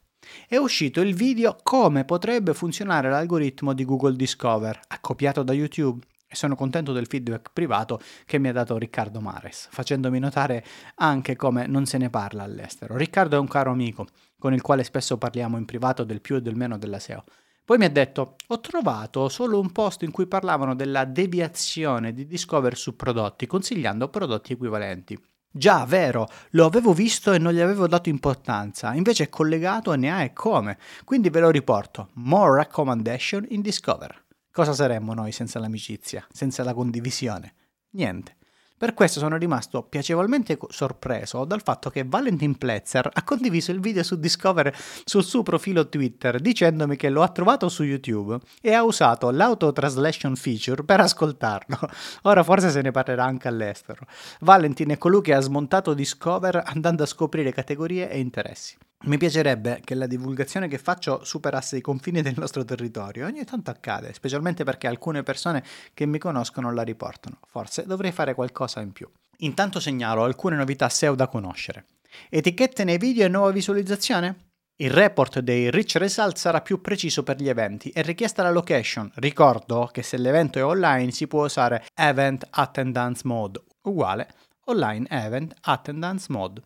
È 0.48 0.56
uscito 0.56 1.02
il 1.02 1.16
video 1.16 1.58
come 1.64 2.06
potrebbe 2.06 2.54
funzionare 2.54 3.10
l'algoritmo 3.10 3.74
di 3.74 3.84
Google 3.84 4.16
Discover, 4.16 4.80
copiato 5.02 5.44
da 5.44 5.52
YouTube. 5.52 6.06
E 6.28 6.36
sono 6.36 6.56
contento 6.56 6.94
del 6.94 7.08
feedback 7.08 7.50
privato 7.52 8.00
che 8.26 8.40
mi 8.40 8.48
ha 8.48 8.54
dato 8.54 8.78
Riccardo 8.78 9.20
Mares, 9.20 9.68
facendomi 9.70 10.18
notare 10.18 10.66
anche 10.96 11.36
come 11.36 11.68
non 11.68 11.86
se 11.86 11.98
ne 11.98 12.10
parla 12.10 12.44
all'estero. 12.44 12.96
Riccardo 12.96 13.36
è 13.36 13.40
un 13.40 13.48
caro 13.48 13.72
amico, 13.72 14.08
con 14.40 14.54
il 14.54 14.62
quale 14.62 14.86
spesso 14.86 15.18
parliamo 15.18 15.58
in 15.58 15.66
privato 15.66 16.06
del 16.06 16.22
più 16.22 16.38
e 16.38 16.42
del 16.42 16.56
meno 16.56 16.78
della 16.78 17.00
SEO. 17.00 17.26
Poi 17.66 17.80
mi 17.80 17.86
ha 17.86 17.90
detto, 17.90 18.36
ho 18.46 18.60
trovato 18.60 19.28
solo 19.28 19.60
un 19.60 19.72
post 19.72 20.04
in 20.04 20.12
cui 20.12 20.28
parlavano 20.28 20.76
della 20.76 21.04
deviazione 21.04 22.14
di 22.14 22.28
Discover 22.28 22.78
su 22.78 22.96
prodotti, 22.96 23.48
consigliando 23.48 24.08
prodotti 24.08 24.54
equivalenti. 24.54 25.20
Già, 25.52 25.84
vero, 25.86 26.28
lo 26.52 26.66
avevo 26.66 26.94
visto 26.94 27.34
e 27.34 27.40
non 27.40 27.54
gli 27.54 27.60
avevo 27.60 27.88
dato 27.88 28.10
importanza, 28.10 28.94
invece 28.94 29.24
è 29.24 29.30
collegato 29.30 29.94
e 29.94 29.98
ne 29.98 30.12
ha 30.12 30.22
e 30.22 30.32
come. 30.32 30.78
Quindi 31.04 31.32
ve 31.32 31.40
lo 31.40 31.50
riporto. 31.50 32.10
More 32.14 32.56
recommendation 32.56 33.44
in 33.50 33.62
Discover. 33.62 34.26
Cosa 34.52 34.74
saremmo 34.74 35.16
noi 35.16 35.32
senza 35.32 35.58
l'amicizia, 35.58 36.24
senza 36.32 36.64
la 36.64 36.76
condivisione? 36.76 37.54
Niente. 37.94 38.36
Per 38.78 38.94
questo 38.94 39.20
sono 39.20 39.38
rimasto 39.38 39.84
piacevolmente 39.84 40.58
sorpreso 40.68 41.46
dal 41.46 41.62
fatto 41.62 41.90
che 41.90 42.04
Valentin 42.04 42.58
Pletzer 42.58 43.10
ha 43.14 43.24
condiviso 43.24 43.72
il 43.72 43.80
video 43.80 44.04
su 44.04 44.20
Discover 44.20 44.76
sul 45.06 45.24
suo 45.24 45.44
profilo 45.44 45.88
Twitter 45.88 46.42
dicendomi 46.42 46.98
che 46.98 47.08
lo 47.08 47.22
ha 47.22 47.30
trovato 47.30 47.70
su 47.70 47.84
YouTube 47.84 48.38
e 48.60 48.74
ha 48.74 48.84
usato 48.84 49.32
l'auto 49.32 49.72
translation 49.72 50.36
feature 50.36 50.84
per 50.84 51.00
ascoltarlo. 51.00 51.80
Ora 52.24 52.44
forse 52.44 52.70
se 52.70 52.82
ne 52.82 52.92
parlerà 52.92 53.24
anche 53.24 53.48
all'estero. 53.48 54.06
Valentin 54.42 54.90
è 54.90 54.98
colui 54.98 55.22
che 55.22 55.34
ha 55.34 55.40
smontato 55.40 55.94
Discover 55.94 56.62
andando 56.66 57.04
a 57.04 57.08
scoprire 57.08 57.54
categorie 57.54 58.10
e 58.10 58.20
interessi. 58.20 58.76
Mi 59.06 59.18
piacerebbe 59.18 59.82
che 59.84 59.94
la 59.94 60.08
divulgazione 60.08 60.68
che 60.68 60.80
faccio 60.80 61.24
superasse 61.24 61.78
i 61.78 61.82
confini 61.82 62.24
del 62.24 62.34
nostro 62.38 62.66
territorio. 62.66 63.28
Ogni 63.28 63.44
tanto 63.44 63.70
accade, 63.70 64.14
specialmente 64.14 64.64
perché 64.64 64.88
alcune 64.88 65.22
persone 65.22 65.64
che 65.94 66.08
mi 66.08 66.18
conoscono 66.18 66.74
la 66.74 66.82
riportano. 66.82 67.38
Forse 67.46 67.86
dovrei 67.86 68.12
fare 68.12 68.34
qualcosa 68.34 68.82
in 68.82 68.94
più. 68.94 69.08
Intanto 69.40 69.80
segnalo 69.80 70.24
alcune 70.24 70.56
novità 70.56 70.90
SEO 70.90 71.14
da 71.14 71.28
conoscere. 71.28 71.86
Etichette 72.30 72.84
nei 72.84 72.98
video 72.98 73.26
e 73.26 73.30
nuova 73.30 73.52
visualizzazione? 73.52 74.54
Il 74.78 74.90
report 74.90 75.40
dei 75.40 75.70
Rich 75.70 75.98
Results 75.98 76.42
sarà 76.42 76.62
più 76.62 76.82
preciso 76.82 77.22
per 77.22 77.40
gli 77.40 77.48
eventi 77.48 77.92
e 77.92 78.02
richiesta 78.02 78.42
la 78.42 78.52
location. 78.52 79.12
Ricordo 79.16 79.88
che 79.94 80.02
se 80.02 80.18
l'evento 80.18 80.58
è 80.58 80.66
online 80.66 81.12
si 81.12 81.28
può 81.28 81.46
usare 81.46 81.86
Event 81.94 82.48
Attendance 82.50 83.22
Mode, 83.24 83.62
uguale 83.84 84.34
Online 84.66 85.06
Event 85.10 85.54
Attendance 85.62 86.26
Mode. 86.30 86.64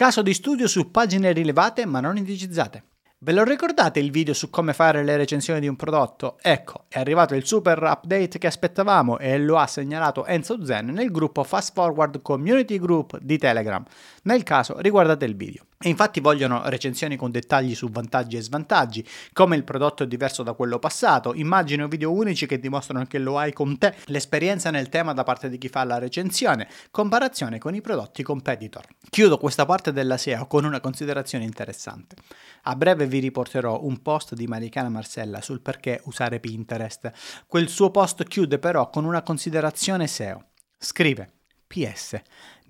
Caso 0.00 0.22
di 0.22 0.32
studio 0.32 0.66
su 0.66 0.90
pagine 0.90 1.30
rilevate 1.32 1.84
ma 1.84 2.00
non 2.00 2.16
indicizzate. 2.16 2.84
Ve 3.18 3.32
lo 3.32 3.44
ricordate 3.44 4.00
il 4.00 4.10
video 4.10 4.32
su 4.32 4.48
come 4.48 4.72
fare 4.72 5.04
le 5.04 5.14
recensioni 5.18 5.60
di 5.60 5.68
un 5.68 5.76
prodotto? 5.76 6.38
Ecco, 6.40 6.86
è 6.88 6.98
arrivato 6.98 7.34
il 7.34 7.44
super 7.44 7.82
update 7.82 8.38
che 8.38 8.46
aspettavamo 8.46 9.18
e 9.18 9.38
lo 9.38 9.58
ha 9.58 9.66
segnalato 9.66 10.24
Enzo 10.24 10.64
Zen 10.64 10.86
nel 10.86 11.10
gruppo 11.10 11.44
Fast 11.44 11.74
Forward 11.74 12.22
Community 12.22 12.78
Group 12.78 13.18
di 13.18 13.36
Telegram. 13.36 13.84
Nel 14.22 14.42
caso, 14.42 14.78
riguardate 14.78 15.26
il 15.26 15.36
video. 15.36 15.66
E 15.82 15.88
infatti 15.88 16.20
vogliono 16.20 16.68
recensioni 16.68 17.16
con 17.16 17.30
dettagli 17.30 17.74
su 17.74 17.88
vantaggi 17.88 18.36
e 18.36 18.42
svantaggi, 18.42 19.02
come 19.32 19.56
il 19.56 19.64
prodotto 19.64 20.02
è 20.02 20.06
diverso 20.06 20.42
da 20.42 20.52
quello 20.52 20.78
passato, 20.78 21.32
immagini 21.32 21.82
o 21.82 21.88
video 21.88 22.12
unici 22.12 22.44
che 22.44 22.60
dimostrano 22.60 23.06
che 23.06 23.16
lo 23.16 23.38
hai 23.38 23.54
con 23.54 23.78
te, 23.78 23.94
l'esperienza 24.08 24.70
nel 24.70 24.90
tema 24.90 25.14
da 25.14 25.22
parte 25.22 25.48
di 25.48 25.56
chi 25.56 25.70
fa 25.70 25.82
la 25.84 25.96
recensione, 25.96 26.68
comparazione 26.90 27.58
con 27.58 27.74
i 27.74 27.80
prodotti 27.80 28.22
competitor. 28.22 28.84
Chiudo 29.08 29.38
questa 29.38 29.64
parte 29.64 29.90
della 29.90 30.18
SEO 30.18 30.46
con 30.46 30.66
una 30.66 30.80
considerazione 30.80 31.44
interessante. 31.44 32.16
A 32.64 32.76
breve 32.76 33.06
vi 33.06 33.20
riporterò 33.20 33.82
un 33.82 34.02
post 34.02 34.34
di 34.34 34.46
Maricana 34.46 34.90
Marcella 34.90 35.40
sul 35.40 35.62
perché 35.62 36.02
usare 36.04 36.40
Pinterest. 36.40 37.10
Quel 37.46 37.70
suo 37.70 37.90
post 37.90 38.22
chiude 38.24 38.58
però 38.58 38.90
con 38.90 39.06
una 39.06 39.22
considerazione 39.22 40.06
SEO. 40.06 40.48
Scrive 40.76 41.39
PS. 41.72 42.20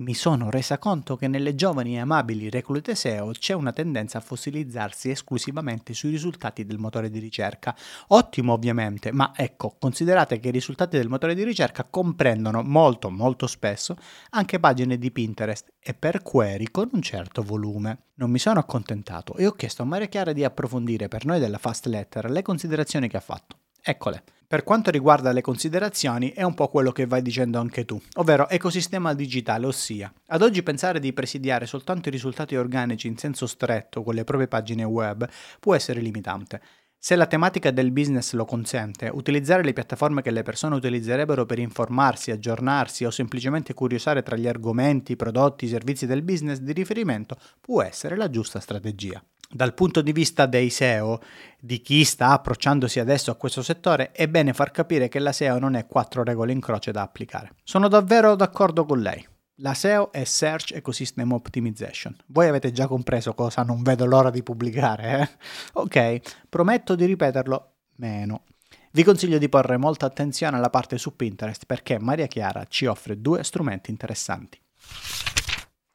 Mi 0.00 0.12
sono 0.12 0.50
resa 0.50 0.76
conto 0.76 1.16
che 1.16 1.26
nelle 1.26 1.54
giovani 1.54 1.95
e 1.95 2.00
amabili 2.00 2.50
reclute 2.50 2.95
SEO 2.95 3.30
c'è 3.30 3.54
una 3.54 3.73
tendenza 3.73 4.19
a 4.19 4.21
fossilizzarsi 4.21 5.09
esclusivamente 5.09 5.95
sui 5.95 6.11
risultati 6.11 6.66
del 6.66 6.76
motore 6.76 7.09
di 7.09 7.19
ricerca. 7.19 7.75
Ottimo 8.09 8.52
ovviamente, 8.52 9.11
ma 9.11 9.33
ecco, 9.35 9.75
considerate 9.78 10.38
che 10.38 10.49
i 10.49 10.52
risultati 10.52 10.99
del 10.99 11.09
motore 11.09 11.35
di 11.35 11.45
ricerca 11.45 11.85
comprendono 11.85 12.62
molto 12.62 13.09
molto 13.11 13.47
spesso 13.47 13.97
anche 14.30 14.61
pagine 14.61 14.99
di 14.99 15.11
Pinterest 15.11 15.73
e 15.80 15.95
per 15.95 16.21
query 16.21 16.71
con 16.71 16.90
un 16.92 17.00
certo 17.00 17.42
volume. 17.42 18.09
Non 18.16 18.30
mi 18.30 18.38
sono 18.38 18.59
accontentato 18.59 19.35
e 19.37 19.47
ho 19.47 19.52
chiesto 19.52 19.80
a 19.80 19.87
Maria 19.87 20.09
Chiara 20.09 20.35
di 20.35 20.45
approfondire 20.45 21.09
per 21.09 21.25
noi 21.25 21.40
della 21.40 21.57
Fast 21.57 21.87
Letter 21.87 22.30
le 22.30 22.42
considerazioni 22.42 23.09
che 23.09 23.16
ha 23.16 23.21
fatto. 23.21 23.57
Eccole. 23.83 24.23
Per 24.51 24.65
quanto 24.65 24.91
riguarda 24.91 25.31
le 25.31 25.43
considerazioni, 25.43 26.33
è 26.33 26.43
un 26.43 26.55
po' 26.55 26.67
quello 26.67 26.91
che 26.91 27.07
vai 27.07 27.23
dicendo 27.23 27.61
anche 27.61 27.85
tu, 27.85 28.01
ovvero 28.15 28.49
ecosistema 28.49 29.15
digitale, 29.15 29.67
ossia, 29.67 30.13
ad 30.27 30.43
oggi 30.43 30.65
pensare 30.65 30.99
di 30.99 31.13
presidiare 31.13 31.67
soltanto 31.67 32.09
i 32.09 32.11
risultati 32.11 32.57
organici 32.57 33.07
in 33.07 33.17
senso 33.17 33.47
stretto 33.47 34.03
con 34.03 34.15
le 34.15 34.25
proprie 34.25 34.49
pagine 34.49 34.83
web 34.83 35.29
può 35.61 35.77
essere 35.77 36.01
limitante. 36.01 36.61
Se 36.99 37.15
la 37.15 37.27
tematica 37.27 37.71
del 37.71 37.93
business 37.93 38.33
lo 38.33 38.45
consente, 38.45 39.09
utilizzare 39.11 39.63
le 39.63 39.73
piattaforme 39.73 40.21
che 40.21 40.33
le 40.33 40.43
persone 40.43 40.75
utilizzerebbero 40.75 41.47
per 41.47 41.61
informarsi, 41.61 42.31
aggiornarsi 42.31 43.05
o 43.05 43.11
semplicemente 43.11 43.73
curiosare 43.73 44.23
tra 44.23 44.37
gli 44.37 44.49
argomenti, 44.49 45.17
prodotti, 45.17 45.69
servizi 45.69 46.07
del 46.07 46.23
business 46.23 46.59
di 46.59 46.73
riferimento 46.73 47.39
può 47.61 47.83
essere 47.83 48.17
la 48.17 48.29
giusta 48.29 48.59
strategia. 48.59 49.25
Dal 49.52 49.75
punto 49.75 50.00
di 50.00 50.12
vista 50.12 50.47
dei 50.47 50.71
SEO, 50.71 51.21
di 51.59 51.80
chi 51.80 52.04
sta 52.04 52.28
approcciandosi 52.28 53.00
adesso 53.00 53.33
a 53.33 53.35
questo 53.35 53.62
settore, 53.62 54.12
è 54.12 54.28
bene 54.28 54.52
far 54.52 54.71
capire 54.71 55.09
che 55.09 55.19
la 55.19 55.33
SEO 55.33 55.59
non 55.59 55.75
è 55.75 55.88
quattro 55.88 56.23
regole 56.23 56.52
in 56.52 56.61
croce 56.61 56.92
da 56.92 57.02
applicare. 57.02 57.54
Sono 57.64 57.88
davvero 57.88 58.37
d'accordo 58.37 58.85
con 58.85 59.00
lei. 59.00 59.26
La 59.57 59.75
SEO 59.75 60.12
è 60.12 60.23
Search 60.23 60.73
Ecosystem 60.73 61.33
Optimization. 61.33 62.16
Voi 62.26 62.47
avete 62.47 62.71
già 62.71 62.87
compreso 62.87 63.35
cosa 63.35 63.62
non 63.62 63.83
vedo 63.83 64.07
l'ora 64.07 64.30
di 64.30 64.45
pubblicare, 64.45 65.19
eh? 65.19 65.28
Ok, 65.73 66.21
prometto 66.49 66.95
di 66.95 67.07
ripeterlo 67.07 67.73
meno. 67.97 68.45
Vi 68.92 69.02
consiglio 69.02 69.38
di 69.38 69.49
porre 69.49 69.76
molta 69.76 70.07
attenzione 70.07 70.59
alla 70.59 70.71
parte 70.71 70.97
su 70.97 71.16
Pinterest 71.16 71.66
perché 71.66 71.99
Maria 71.99 72.28
Chiara 72.28 72.64
ci 72.69 72.87
offre 72.87 73.21
due 73.21 73.42
strumenti 73.42 73.90
interessanti. 73.90 74.61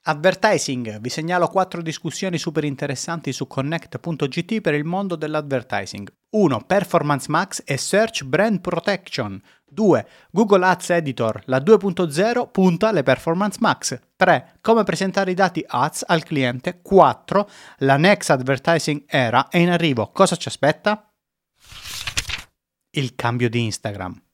Advertising. 0.07 1.00
Vi 1.00 1.09
segnalo 1.09 1.47
quattro 1.47 1.81
discussioni 1.81 2.38
super 2.38 2.63
interessanti 2.63 3.33
su 3.33 3.47
connect.gt 3.47 4.62
per 4.62 4.75
il 4.75 4.83
mondo 4.83 5.15
dell'advertising. 5.15 6.13
1. 6.29 6.63
Performance 6.67 7.25
Max 7.31 7.63
e 7.65 7.75
Search 7.77 8.24
Brand 8.24 8.62
Protection. 8.62 9.41
2. 9.65 10.07
Google 10.29 10.63
Ads 10.63 10.89
Editor, 10.91 11.41
la 11.45 11.57
2.0 11.57 12.51
punta 12.51 12.89
alle 12.89 13.01
Performance 13.01 13.57
Max. 13.59 14.00
3. 14.15 14.59
Come 14.62 14.83
presentare 14.83 15.31
i 15.31 15.33
dati 15.33 15.65
ads 15.65 16.03
al 16.05 16.21
cliente. 16.21 16.81
4. 16.83 17.50
La 17.77 17.97
Next 17.97 18.29
Advertising 18.29 19.05
Era 19.07 19.47
è 19.47 19.57
in 19.57 19.71
arrivo. 19.71 20.12
Cosa 20.12 20.35
ci 20.35 20.50
aspetta? 20.50 21.12
Il 22.91 23.15
cambio 23.15 23.50
di 23.50 23.63
Instagram. 23.63 24.25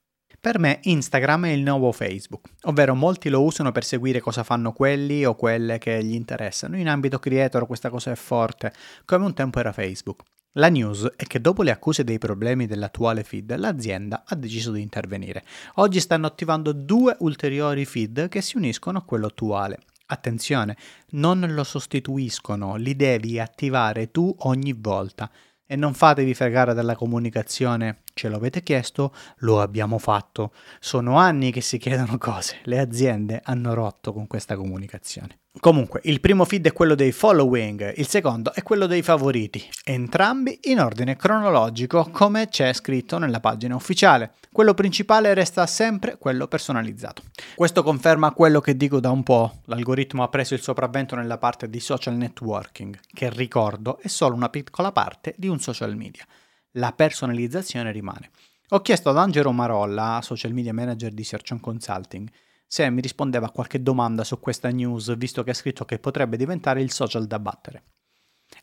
Per 0.42 0.58
me 0.58 0.80
Instagram 0.82 1.46
è 1.46 1.50
il 1.50 1.62
nuovo 1.62 1.92
Facebook, 1.92 2.50
ovvero 2.64 2.96
molti 2.96 3.30
lo 3.30 3.44
usano 3.44 3.72
per 3.72 3.84
seguire 3.84 4.22
cosa 4.22 4.44
fanno 4.44 4.72
quelli 4.74 5.24
o 5.24 5.36
quelle 5.36 5.78
che 5.78 6.04
gli 6.04 6.16
interessano. 6.16 6.78
In 6.78 6.90
ambito 6.90 7.20
creator 7.20 7.68
questa 7.68 7.92
cosa 7.92 8.10
è 8.10 8.16
forte, 8.16 8.74
come 9.06 9.26
un 9.26 9.36
tempo 9.36 9.60
era 9.60 9.72
Facebook. 9.72 10.24
La 10.54 10.70
news 10.70 11.12
è 11.16 11.26
che 11.26 11.40
dopo 11.40 11.62
le 11.62 11.70
accuse 11.70 12.04
dei 12.04 12.18
problemi 12.18 12.66
dell'attuale 12.66 13.24
feed, 13.24 13.56
l'azienda 13.56 14.24
ha 14.26 14.34
deciso 14.34 14.72
di 14.72 14.82
intervenire. 14.82 15.44
Oggi 15.76 16.00
stanno 16.00 16.26
attivando 16.26 16.72
due 16.72 17.16
ulteriori 17.20 17.86
feed 17.86 18.28
che 18.28 18.42
si 18.42 18.58
uniscono 18.58 18.98
a 18.98 19.04
quello 19.04 19.28
attuale. 19.28 19.78
Attenzione, 20.08 20.76
non 21.12 21.54
lo 21.54 21.64
sostituiscono, 21.64 22.78
li 22.78 22.96
devi 22.96 23.40
attivare 23.40 24.10
tu 24.10 24.36
ogni 24.40 24.74
volta 24.74 25.30
e 25.68 25.76
non 25.78 25.94
fatevi 25.94 26.34
fregare 26.34 26.74
dalla 26.74 26.96
comunicazione. 26.96 28.02
Ce 28.14 28.30
l'avete 28.30 28.64
chiesto? 28.64 29.14
Lo 29.38 29.62
abbiamo 29.62 29.98
fatto. 29.98 30.52
Sono 30.80 31.18
anni 31.18 31.52
che 31.52 31.62
si 31.62 31.78
chiedono 31.78 32.18
cose. 32.18 32.58
Le 32.64 32.80
aziende 32.80 33.42
hanno 33.44 33.74
rotto 33.74 34.14
con 34.14 34.28
questa 34.28 34.56
comunicazione. 34.56 35.40
Comunque, 35.60 36.00
il 36.06 36.22
primo 36.22 36.46
feed 36.46 36.68
è 36.68 36.74
quello 36.74 36.96
dei 36.96 37.12
following, 37.12 37.94
il 37.98 38.08
secondo 38.08 38.54
è 38.54 38.64
quello 38.64 38.86
dei 38.88 39.02
favoriti, 39.02 39.62
entrambi 39.84 40.58
in 40.64 40.80
ordine 40.80 41.18
cronologico 41.18 42.08
come 42.10 42.48
c'è 42.48 42.72
scritto 42.72 43.18
nella 43.18 43.42
pagina 43.42 43.76
ufficiale. 43.76 44.32
Quello 44.50 44.74
principale 44.74 45.34
resta 45.34 45.66
sempre 45.68 46.18
quello 46.18 46.48
personalizzato. 46.48 47.24
Questo 47.56 47.84
conferma 47.84 48.32
quello 48.32 48.62
che 48.62 48.78
dico 48.78 49.02
da 49.02 49.12
un 49.12 49.24
po', 49.24 49.60
l'algoritmo 49.66 50.24
ha 50.24 50.30
preso 50.30 50.54
il 50.54 50.62
sopravvento 50.62 51.16
nella 51.16 51.38
parte 51.38 51.70
di 51.70 51.82
social 51.82 52.16
networking, 52.16 52.98
che 53.14 53.30
ricordo 53.30 54.00
è 54.00 54.08
solo 54.08 54.36
una 54.36 54.50
piccola 54.50 54.94
parte 54.94 55.36
di 55.38 55.50
un 55.50 55.60
social 55.60 55.96
media. 55.98 56.26
La 56.76 56.94
personalizzazione 56.94 57.92
rimane. 57.92 58.32
Ho 58.70 58.80
chiesto 58.80 59.10
ad 59.10 59.18
Angelo 59.18 59.52
Marolla, 59.52 60.22
social 60.24 60.54
media 60.54 60.74
manager 60.74 61.12
di 61.12 61.26
Search 61.26 61.60
Consulting, 61.60 62.32
se 62.66 62.90
mi 62.90 63.02
rispondeva 63.02 63.48
a 63.48 63.52
qualche 63.52 63.84
domanda 63.84 64.24
su 64.24 64.40
questa 64.40 64.70
news, 64.70 65.14
visto 65.18 65.44
che 65.44 65.50
ha 65.50 65.54
scritto 65.54 65.84
che 65.84 66.00
potrebbe 66.00 66.38
diventare 66.38 66.82
il 66.82 66.90
social 66.94 67.28
da 67.28 67.40
battere. 67.40 67.84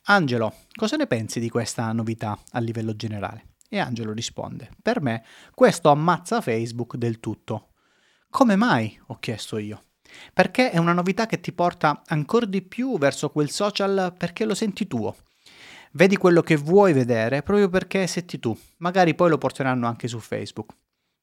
Angelo, 0.04 0.54
cosa 0.74 0.96
ne 0.96 1.06
pensi 1.06 1.40
di 1.40 1.50
questa 1.50 1.92
novità 1.92 2.38
a 2.52 2.60
livello 2.60 2.96
generale? 2.96 3.56
E 3.68 3.78
Angelo 3.78 4.12
risponde, 4.12 4.70
per 4.80 5.02
me 5.02 5.22
questo 5.54 5.90
ammazza 5.90 6.40
Facebook 6.40 6.96
del 6.96 7.20
tutto. 7.20 7.72
Come 8.30 8.56
mai? 8.56 8.98
ho 9.08 9.18
chiesto 9.18 9.58
io. 9.58 9.84
Perché 10.32 10.70
è 10.70 10.78
una 10.78 10.94
novità 10.94 11.26
che 11.26 11.40
ti 11.40 11.52
porta 11.52 12.02
ancora 12.06 12.46
di 12.46 12.62
più 12.62 12.96
verso 12.96 13.28
quel 13.28 13.50
social 13.50 14.14
perché 14.16 14.46
lo 14.46 14.54
senti 14.54 14.86
tuo. 14.86 15.14
Vedi 15.92 16.16
quello 16.16 16.42
che 16.42 16.56
vuoi 16.56 16.92
vedere 16.92 17.42
proprio 17.42 17.68
perché 17.68 18.06
senti 18.06 18.38
tu. 18.38 18.56
Magari 18.78 19.14
poi 19.14 19.30
lo 19.30 19.38
porteranno 19.38 19.86
anche 19.86 20.08
su 20.08 20.18
Facebook. 20.18 20.74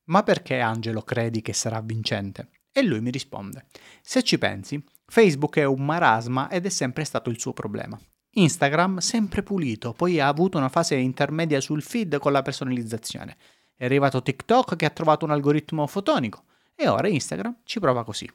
Ma 0.06 0.24
perché 0.24 0.60
Angelo 0.60 1.02
credi 1.02 1.42
che 1.42 1.54
sarà 1.54 1.82
vincente? 1.82 2.50
E 2.72 2.82
lui 2.84 3.00
mi 3.00 3.10
risponde, 3.10 3.68
se 4.02 4.22
ci 4.22 4.38
pensi, 4.38 4.84
Facebook 5.06 5.58
è 5.58 5.64
un 5.64 5.86
marasma 5.86 6.50
ed 6.50 6.66
è 6.66 6.70
sempre 6.70 7.06
stato 7.06 7.30
il 7.30 7.40
suo 7.40 7.54
problema. 7.54 7.98
Instagram 8.32 8.98
sempre 8.98 9.44
pulito, 9.44 9.94
poi 9.94 10.20
ha 10.20 10.28
avuto 10.28 10.58
una 10.58 10.68
fase 10.68 10.96
intermedia 10.96 11.62
sul 11.62 11.82
feed 11.82 12.18
con 12.18 12.34
la 12.34 12.42
personalizzazione. 12.42 13.38
È 13.76 13.86
arrivato 13.86 14.22
TikTok 14.22 14.76
che 14.76 14.86
ha 14.86 14.90
trovato 14.90 15.24
un 15.24 15.32
algoritmo 15.32 15.88
fotonico 15.88 16.44
e 16.76 16.90
ora 16.90 17.08
Instagram 17.08 17.60
ci 17.64 17.80
prova 17.80 18.04
così. 18.04 18.30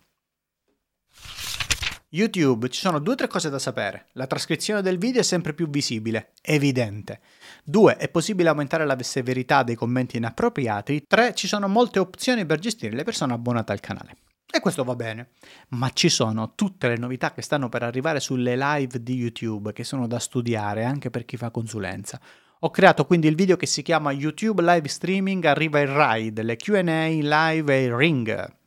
YouTube, 2.12 2.68
ci 2.70 2.80
sono 2.80 2.98
due 2.98 3.12
o 3.12 3.16
tre 3.16 3.28
cose 3.28 3.50
da 3.50 3.60
sapere. 3.60 4.06
La 4.14 4.26
trascrizione 4.26 4.82
del 4.82 4.98
video 4.98 5.20
è 5.20 5.24
sempre 5.24 5.54
più 5.54 5.70
visibile, 5.70 6.32
evidente. 6.42 7.20
2. 7.62 7.98
È 7.98 8.08
possibile 8.08 8.48
aumentare 8.48 8.84
la 8.84 9.00
severità 9.00 9.62
dei 9.62 9.76
commenti 9.76 10.16
inappropriati. 10.16 11.04
3. 11.06 11.34
Ci 11.34 11.46
sono 11.46 11.68
molte 11.68 12.00
opzioni 12.00 12.44
per 12.44 12.58
gestire 12.58 12.96
le 12.96 13.04
persone 13.04 13.32
abbonate 13.32 13.70
al 13.70 13.78
canale. 13.78 14.16
E 14.50 14.58
questo 14.58 14.82
va 14.82 14.96
bene, 14.96 15.28
ma 15.68 15.90
ci 15.90 16.08
sono 16.08 16.56
tutte 16.56 16.88
le 16.88 16.96
novità 16.96 17.32
che 17.32 17.42
stanno 17.42 17.68
per 17.68 17.84
arrivare 17.84 18.18
sulle 18.18 18.56
live 18.56 19.00
di 19.00 19.14
YouTube 19.14 19.72
che 19.72 19.84
sono 19.84 20.08
da 20.08 20.18
studiare 20.18 20.82
anche 20.82 21.10
per 21.10 21.24
chi 21.24 21.36
fa 21.36 21.52
consulenza. 21.52 22.20
Ho 22.58 22.70
creato 22.70 23.06
quindi 23.06 23.28
il 23.28 23.36
video 23.36 23.56
che 23.56 23.66
si 23.66 23.82
chiama 23.82 24.10
YouTube 24.10 24.62
Live 24.62 24.88
Streaming 24.88 25.44
arriva 25.44 25.78
il 25.78 25.86
ride, 25.86 26.42
le 26.42 26.56
QA 26.56 26.80
live 26.82 27.72
e 27.72 27.84
il 27.84 27.94
ring. 27.94 28.58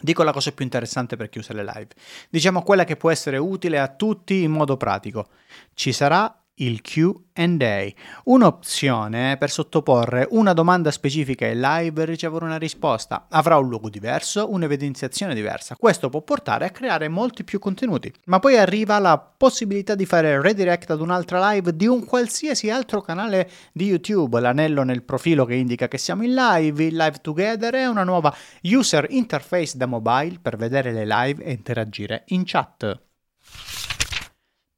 Dico 0.00 0.22
la 0.22 0.32
cosa 0.32 0.52
più 0.52 0.64
interessante 0.64 1.16
per 1.16 1.28
chi 1.28 1.38
usa 1.38 1.52
le 1.52 1.64
live. 1.64 1.88
Diciamo 2.28 2.62
quella 2.62 2.84
che 2.84 2.96
può 2.96 3.10
essere 3.10 3.36
utile 3.36 3.78
a 3.78 3.88
tutti 3.88 4.42
in 4.42 4.50
modo 4.50 4.76
pratico. 4.76 5.28
Ci 5.74 5.92
sarà 5.92 6.41
il 6.56 6.82
QA, 6.82 7.92
un'opzione 8.24 9.36
per 9.38 9.50
sottoporre 9.50 10.26
una 10.30 10.52
domanda 10.52 10.90
specifica 10.90 11.46
in 11.46 11.60
live 11.60 12.02
e 12.02 12.04
ricevere 12.04 12.44
una 12.44 12.58
risposta. 12.58 13.26
Avrà 13.30 13.56
un 13.56 13.68
luogo 13.68 13.88
diverso, 13.88 14.52
un'evidenziazione 14.52 15.34
diversa. 15.34 15.76
Questo 15.76 16.10
può 16.10 16.20
portare 16.22 16.66
a 16.66 16.70
creare 16.70 17.08
molti 17.08 17.44
più 17.44 17.58
contenuti. 17.58 18.12
Ma 18.26 18.38
poi 18.38 18.58
arriva 18.58 18.98
la 18.98 19.18
possibilità 19.18 19.94
di 19.94 20.04
fare 20.04 20.40
redirect 20.40 20.90
ad 20.90 21.00
un'altra 21.00 21.50
live 21.50 21.74
di 21.74 21.86
un 21.86 22.04
qualsiasi 22.04 22.70
altro 22.70 23.00
canale 23.00 23.50
di 23.72 23.86
YouTube, 23.86 24.38
l'anello 24.40 24.82
nel 24.82 25.02
profilo 25.02 25.44
che 25.44 25.54
indica 25.54 25.88
che 25.88 25.98
siamo 25.98 26.22
in 26.22 26.34
live, 26.34 26.84
il 26.84 26.96
live 26.96 27.18
together 27.20 27.74
e 27.74 27.86
una 27.86 28.04
nuova 28.04 28.34
user 28.62 29.06
interface 29.10 29.76
da 29.76 29.86
mobile 29.86 30.38
per 30.40 30.56
vedere 30.56 30.92
le 30.92 31.06
live 31.06 31.42
e 31.42 31.52
interagire 31.52 32.24
in 32.26 32.42
chat. 32.44 33.00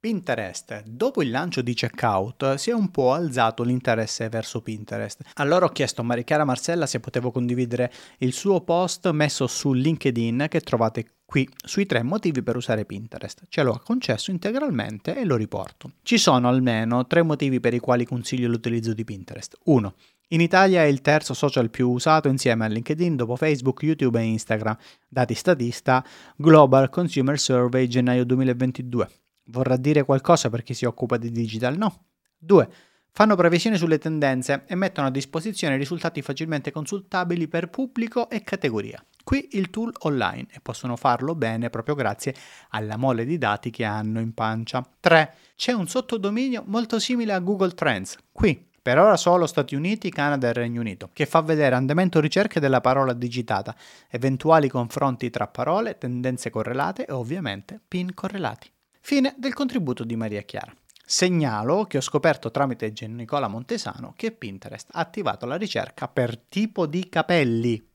Pinterest. 0.05 0.83
Dopo 0.85 1.23
il 1.23 1.31
lancio 1.31 1.63
di 1.63 1.73
Checkout 1.73 2.53
si 2.57 2.69
è 2.69 2.73
un 2.75 2.91
po' 2.91 3.13
alzato 3.13 3.63
l'interesse 3.63 4.29
verso 4.29 4.61
Pinterest. 4.61 5.23
Allora 5.33 5.65
ho 5.65 5.69
chiesto 5.69 6.01
a 6.01 6.03
Marichiara 6.03 6.45
Marcella 6.45 6.85
se 6.85 6.99
potevo 6.99 7.31
condividere 7.31 7.91
il 8.19 8.31
suo 8.31 8.61
post 8.61 9.09
messo 9.09 9.47
su 9.47 9.73
LinkedIn 9.73 10.45
che 10.47 10.61
trovate 10.61 11.13
qui 11.25 11.49
sui 11.55 11.87
tre 11.87 12.03
motivi 12.03 12.43
per 12.43 12.55
usare 12.55 12.85
Pinterest. 12.85 13.45
Ce 13.49 13.63
l'ho 13.63 13.81
concesso 13.83 14.29
integralmente 14.29 15.17
e 15.17 15.25
lo 15.25 15.35
riporto. 15.37 15.93
Ci 16.03 16.19
sono 16.19 16.49
almeno 16.49 17.07
tre 17.07 17.23
motivi 17.23 17.59
per 17.59 17.73
i 17.73 17.79
quali 17.79 18.05
consiglio 18.05 18.47
l'utilizzo 18.47 18.93
di 18.93 19.03
Pinterest. 19.03 19.57
1. 19.63 19.95
In 20.27 20.41
Italia 20.41 20.83
è 20.83 20.85
il 20.85 21.01
terzo 21.01 21.33
social 21.33 21.71
più 21.71 21.89
usato 21.89 22.27
insieme 22.27 22.65
a 22.65 22.67
LinkedIn 22.67 23.15
dopo 23.15 23.35
Facebook, 23.35 23.81
YouTube 23.81 24.19
e 24.19 24.25
Instagram. 24.25 24.77
Dati 25.07 25.33
statista 25.33 26.05
Global 26.35 26.91
Consumer 26.91 27.39
Survey 27.39 27.87
gennaio 27.87 28.23
2022. 28.23 29.09
Vorrà 29.45 29.77
dire 29.77 30.03
qualcosa 30.03 30.49
per 30.49 30.63
chi 30.63 30.73
si 30.73 30.85
occupa 30.85 31.17
di 31.17 31.31
digital? 31.31 31.77
No. 31.77 32.05
2. 32.37 32.69
Fanno 33.11 33.35
previsioni 33.35 33.77
sulle 33.77 33.97
tendenze 33.97 34.63
e 34.67 34.75
mettono 34.75 35.07
a 35.07 35.11
disposizione 35.11 35.77
risultati 35.77 36.21
facilmente 36.21 36.71
consultabili 36.71 37.47
per 37.47 37.69
pubblico 37.69 38.29
e 38.29 38.43
categoria. 38.43 39.03
Qui 39.23 39.49
il 39.53 39.69
tool 39.69 39.93
online 39.99 40.47
e 40.51 40.59
possono 40.61 40.95
farlo 40.95 41.33
bene 41.33 41.69
proprio 41.69 41.95
grazie 41.95 42.35
alla 42.69 42.97
mole 42.97 43.23
di 43.23 43.37
dati 43.37 43.69
che 43.69 43.85
hanno 43.85 44.19
in 44.19 44.33
pancia. 44.33 44.85
3. 44.99 45.33
C'è 45.55 45.71
un 45.71 45.87
sottodominio 45.87 46.63
molto 46.65 46.99
simile 46.99 47.33
a 47.33 47.39
Google 47.39 47.73
Trends. 47.73 48.17
Qui 48.31 48.67
per 48.81 48.99
ora 48.99 49.17
solo 49.17 49.47
Stati 49.47 49.73
Uniti, 49.73 50.11
Canada 50.11 50.49
e 50.49 50.53
Regno 50.53 50.81
Unito, 50.81 51.09
che 51.11 51.25
fa 51.25 51.41
vedere 51.41 51.73
andamento 51.73 52.19
ricerche 52.19 52.59
della 52.59 52.81
parola 52.81 53.13
digitata, 53.13 53.75
eventuali 54.09 54.67
confronti 54.67 55.31
tra 55.31 55.47
parole, 55.47 55.97
tendenze 55.97 56.51
correlate 56.51 57.05
e 57.05 57.11
ovviamente 57.11 57.79
pin 57.87 58.13
correlati. 58.13 58.69
Fine 59.07 59.35
del 59.37 59.53
contributo 59.53 60.03
di 60.03 60.15
Maria 60.15 60.41
Chiara. 60.41 60.73
Segnalo 61.05 61.83
che 61.83 61.97
ho 61.99 62.01
scoperto 62.01 62.49
tramite 62.49 62.91
Gian 62.91 63.13
Nicola 63.13 63.47
Montesano 63.47 64.13
che 64.15 64.31
Pinterest 64.31 64.89
ha 64.93 64.99
attivato 64.99 65.45
la 65.45 65.57
ricerca 65.57 66.07
per 66.07 66.39
tipo 66.39 66.87
di 66.87 67.07
capelli. 67.07 67.87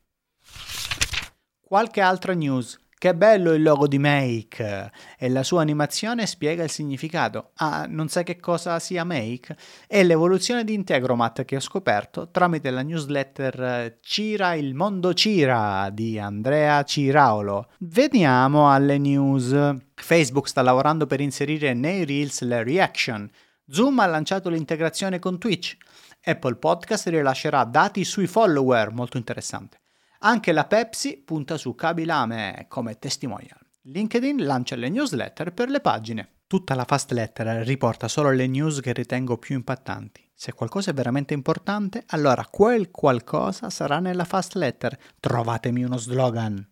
Qualche 1.59 1.99
altra 1.99 2.31
news. 2.31 2.79
Che 2.97 3.13
bello 3.13 3.51
il 3.51 3.61
logo 3.61 3.87
di 3.87 3.97
Make 3.97 4.91
e 5.17 5.27
la 5.27 5.43
sua 5.43 5.59
animazione 5.61 6.25
spiega 6.25 6.63
il 6.63 6.69
significato. 6.69 7.49
Ah, 7.55 7.87
non 7.89 8.07
sai 8.07 8.23
che 8.23 8.39
cosa 8.39 8.79
sia 8.79 9.03
Make? 9.03 9.57
È 9.87 10.01
l'evoluzione 10.03 10.63
di 10.63 10.75
Integromat 10.75 11.43
che 11.43 11.57
ho 11.57 11.59
scoperto 11.59 12.29
tramite 12.29 12.69
la 12.69 12.83
newsletter 12.83 13.97
Cira 14.01 14.53
il 14.53 14.75
mondo 14.75 15.13
Cira 15.13 15.89
di 15.91 16.17
Andrea 16.17 16.83
Ciraolo. 16.83 17.71
Veniamo 17.79 18.71
alle 18.71 18.97
news. 18.97 19.89
Facebook 20.11 20.49
sta 20.49 20.61
lavorando 20.61 21.07
per 21.07 21.21
inserire 21.21 21.73
nei 21.73 22.03
Reels 22.03 22.41
le 22.41 22.63
reaction. 22.63 23.31
Zoom 23.65 23.99
ha 23.99 24.05
lanciato 24.07 24.49
l'integrazione 24.49 25.19
con 25.19 25.39
Twitch. 25.39 25.77
Apple 26.21 26.57
Podcast 26.57 27.07
rilascerà 27.07 27.63
dati 27.63 28.03
sui 28.03 28.27
follower, 28.27 28.91
molto 28.91 29.15
interessante. 29.15 29.79
Anche 30.19 30.51
la 30.51 30.65
Pepsi 30.65 31.15
punta 31.15 31.55
su 31.55 31.75
Kabilame 31.75 32.65
come 32.67 32.99
testimonial. 32.99 33.57
LinkedIn 33.83 34.43
lancia 34.43 34.75
le 34.75 34.89
newsletter 34.89 35.53
per 35.53 35.69
le 35.69 35.79
pagine. 35.79 36.39
Tutta 36.45 36.75
la 36.75 36.83
fast 36.83 37.11
letter 37.11 37.65
riporta 37.65 38.09
solo 38.09 38.31
le 38.31 38.47
news 38.47 38.81
che 38.81 38.91
ritengo 38.91 39.37
più 39.37 39.55
impattanti. 39.55 40.29
Se 40.35 40.51
qualcosa 40.51 40.91
è 40.91 40.93
veramente 40.93 41.33
importante, 41.33 42.03
allora 42.07 42.45
quel 42.51 42.91
qualcosa 42.91 43.69
sarà 43.69 43.99
nella 43.99 44.25
fast 44.25 44.55
letter. 44.55 44.99
Trovatemi 45.21 45.85
uno 45.85 45.95
slogan. 45.95 46.69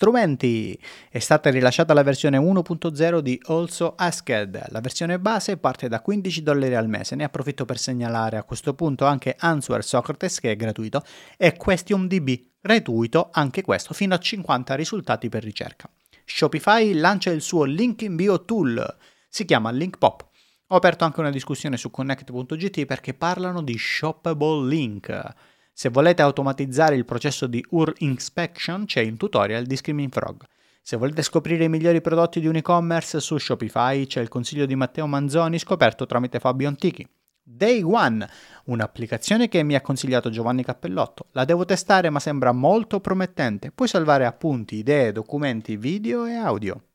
Strumenti. 0.00 0.80
È 1.10 1.18
stata 1.18 1.50
rilasciata 1.50 1.92
la 1.92 2.02
versione 2.02 2.38
1.0 2.38 3.18
di 3.18 3.38
Also 3.44 3.92
Asked. 3.96 4.68
La 4.68 4.80
versione 4.80 5.18
base 5.18 5.58
parte 5.58 5.88
da 5.88 6.00
15 6.00 6.42
dollari 6.42 6.74
al 6.74 6.88
mese. 6.88 7.16
Ne 7.16 7.24
approfitto 7.24 7.66
per 7.66 7.76
segnalare 7.76 8.38
a 8.38 8.44
questo 8.44 8.72
punto 8.72 9.04
anche 9.04 9.36
Answer 9.38 9.84
Socrates 9.84 10.40
che 10.40 10.52
è 10.52 10.56
gratuito 10.56 11.04
e 11.36 11.54
QuestionDB 11.54 12.30
gratuito 12.62 13.28
anche 13.30 13.60
questo 13.60 13.92
fino 13.92 14.14
a 14.14 14.18
50 14.18 14.74
risultati 14.74 15.28
per 15.28 15.44
ricerca. 15.44 15.86
Shopify 16.24 16.94
lancia 16.94 17.28
il 17.30 17.42
suo 17.42 17.64
Link 17.64 18.00
in 18.00 18.16
Bio 18.16 18.42
Tool. 18.46 18.82
Si 19.28 19.44
chiama 19.44 19.70
Link 19.70 19.98
Pop. 19.98 20.26
Ho 20.68 20.76
aperto 20.76 21.04
anche 21.04 21.20
una 21.20 21.30
discussione 21.30 21.76
su 21.76 21.90
connect.gt 21.90 22.86
perché 22.86 23.12
parlano 23.12 23.60
di 23.60 23.76
shoppable 23.76 24.66
link. 24.66 25.34
Se 25.80 25.88
volete 25.88 26.20
automatizzare 26.20 26.94
il 26.94 27.06
processo 27.06 27.46
di 27.46 27.64
UR 27.70 27.94
Inspection 28.00 28.84
c'è 28.84 29.00
il 29.00 29.16
tutorial 29.16 29.64
di 29.64 29.76
Screaming 29.76 30.12
Frog. 30.12 30.44
Se 30.82 30.98
volete 30.98 31.22
scoprire 31.22 31.64
i 31.64 31.70
migliori 31.70 32.02
prodotti 32.02 32.38
di 32.38 32.46
un 32.46 32.56
e-commerce 32.56 33.18
su 33.18 33.38
Shopify 33.38 34.04
c'è 34.04 34.20
il 34.20 34.28
consiglio 34.28 34.66
di 34.66 34.74
Matteo 34.74 35.06
Manzoni 35.06 35.58
scoperto 35.58 36.04
tramite 36.04 36.38
Fabio 36.38 36.68
Antichi. 36.68 37.08
Day 37.42 37.80
One, 37.80 38.28
un'applicazione 38.64 39.48
che 39.48 39.62
mi 39.62 39.74
ha 39.74 39.80
consigliato 39.80 40.28
Giovanni 40.28 40.62
Cappellotto. 40.62 41.28
La 41.30 41.46
devo 41.46 41.64
testare 41.64 42.10
ma 42.10 42.20
sembra 42.20 42.52
molto 42.52 43.00
promettente. 43.00 43.70
Puoi 43.70 43.88
salvare 43.88 44.26
appunti, 44.26 44.76
idee, 44.76 45.12
documenti, 45.12 45.78
video 45.78 46.26
e 46.26 46.34
audio. 46.34 46.88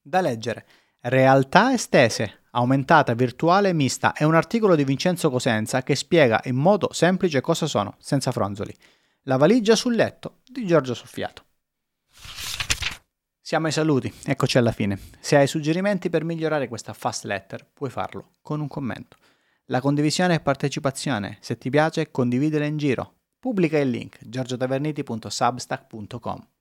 Da 0.00 0.22
leggere. 0.22 0.64
Realtà 1.00 1.74
estese, 1.74 2.44
aumentata, 2.56 3.14
virtuale 3.14 3.72
mista 3.72 4.12
è 4.12 4.24
un 4.24 4.34
articolo 4.34 4.74
di 4.74 4.84
Vincenzo 4.84 5.30
Cosenza 5.30 5.82
che 5.82 5.94
spiega 5.94 6.40
in 6.44 6.56
modo 6.56 6.92
semplice 6.92 7.40
cosa 7.40 7.66
sono, 7.66 7.94
senza 7.98 8.32
fronzoli. 8.32 8.74
La 9.22 9.36
valigia 9.36 9.76
sul 9.76 9.94
letto 9.94 10.38
di 10.44 10.66
Giorgio 10.66 10.94
Soffiato. 10.94 11.44
Siamo 13.40 13.66
ai 13.66 13.72
saluti, 13.72 14.12
eccoci 14.24 14.58
alla 14.58 14.72
fine. 14.72 14.98
Se 15.20 15.36
hai 15.36 15.46
suggerimenti 15.46 16.10
per 16.10 16.24
migliorare 16.24 16.66
questa 16.66 16.94
fast 16.94 17.22
letter, 17.24 17.64
puoi 17.72 17.90
farlo 17.90 18.30
con 18.40 18.60
un 18.60 18.68
commento. 18.68 19.16
La 19.66 19.80
condivisione 19.80 20.34
e 20.34 20.40
partecipazione, 20.40 21.38
se 21.40 21.56
ti 21.58 21.70
piace, 21.70 22.10
condividila 22.10 22.64
in 22.64 22.76
giro. 22.76 23.12
Pubblica 23.38 23.78
il 23.78 23.90
link 23.90 24.18
giorgiotaverniti.substack.com. 24.20 26.55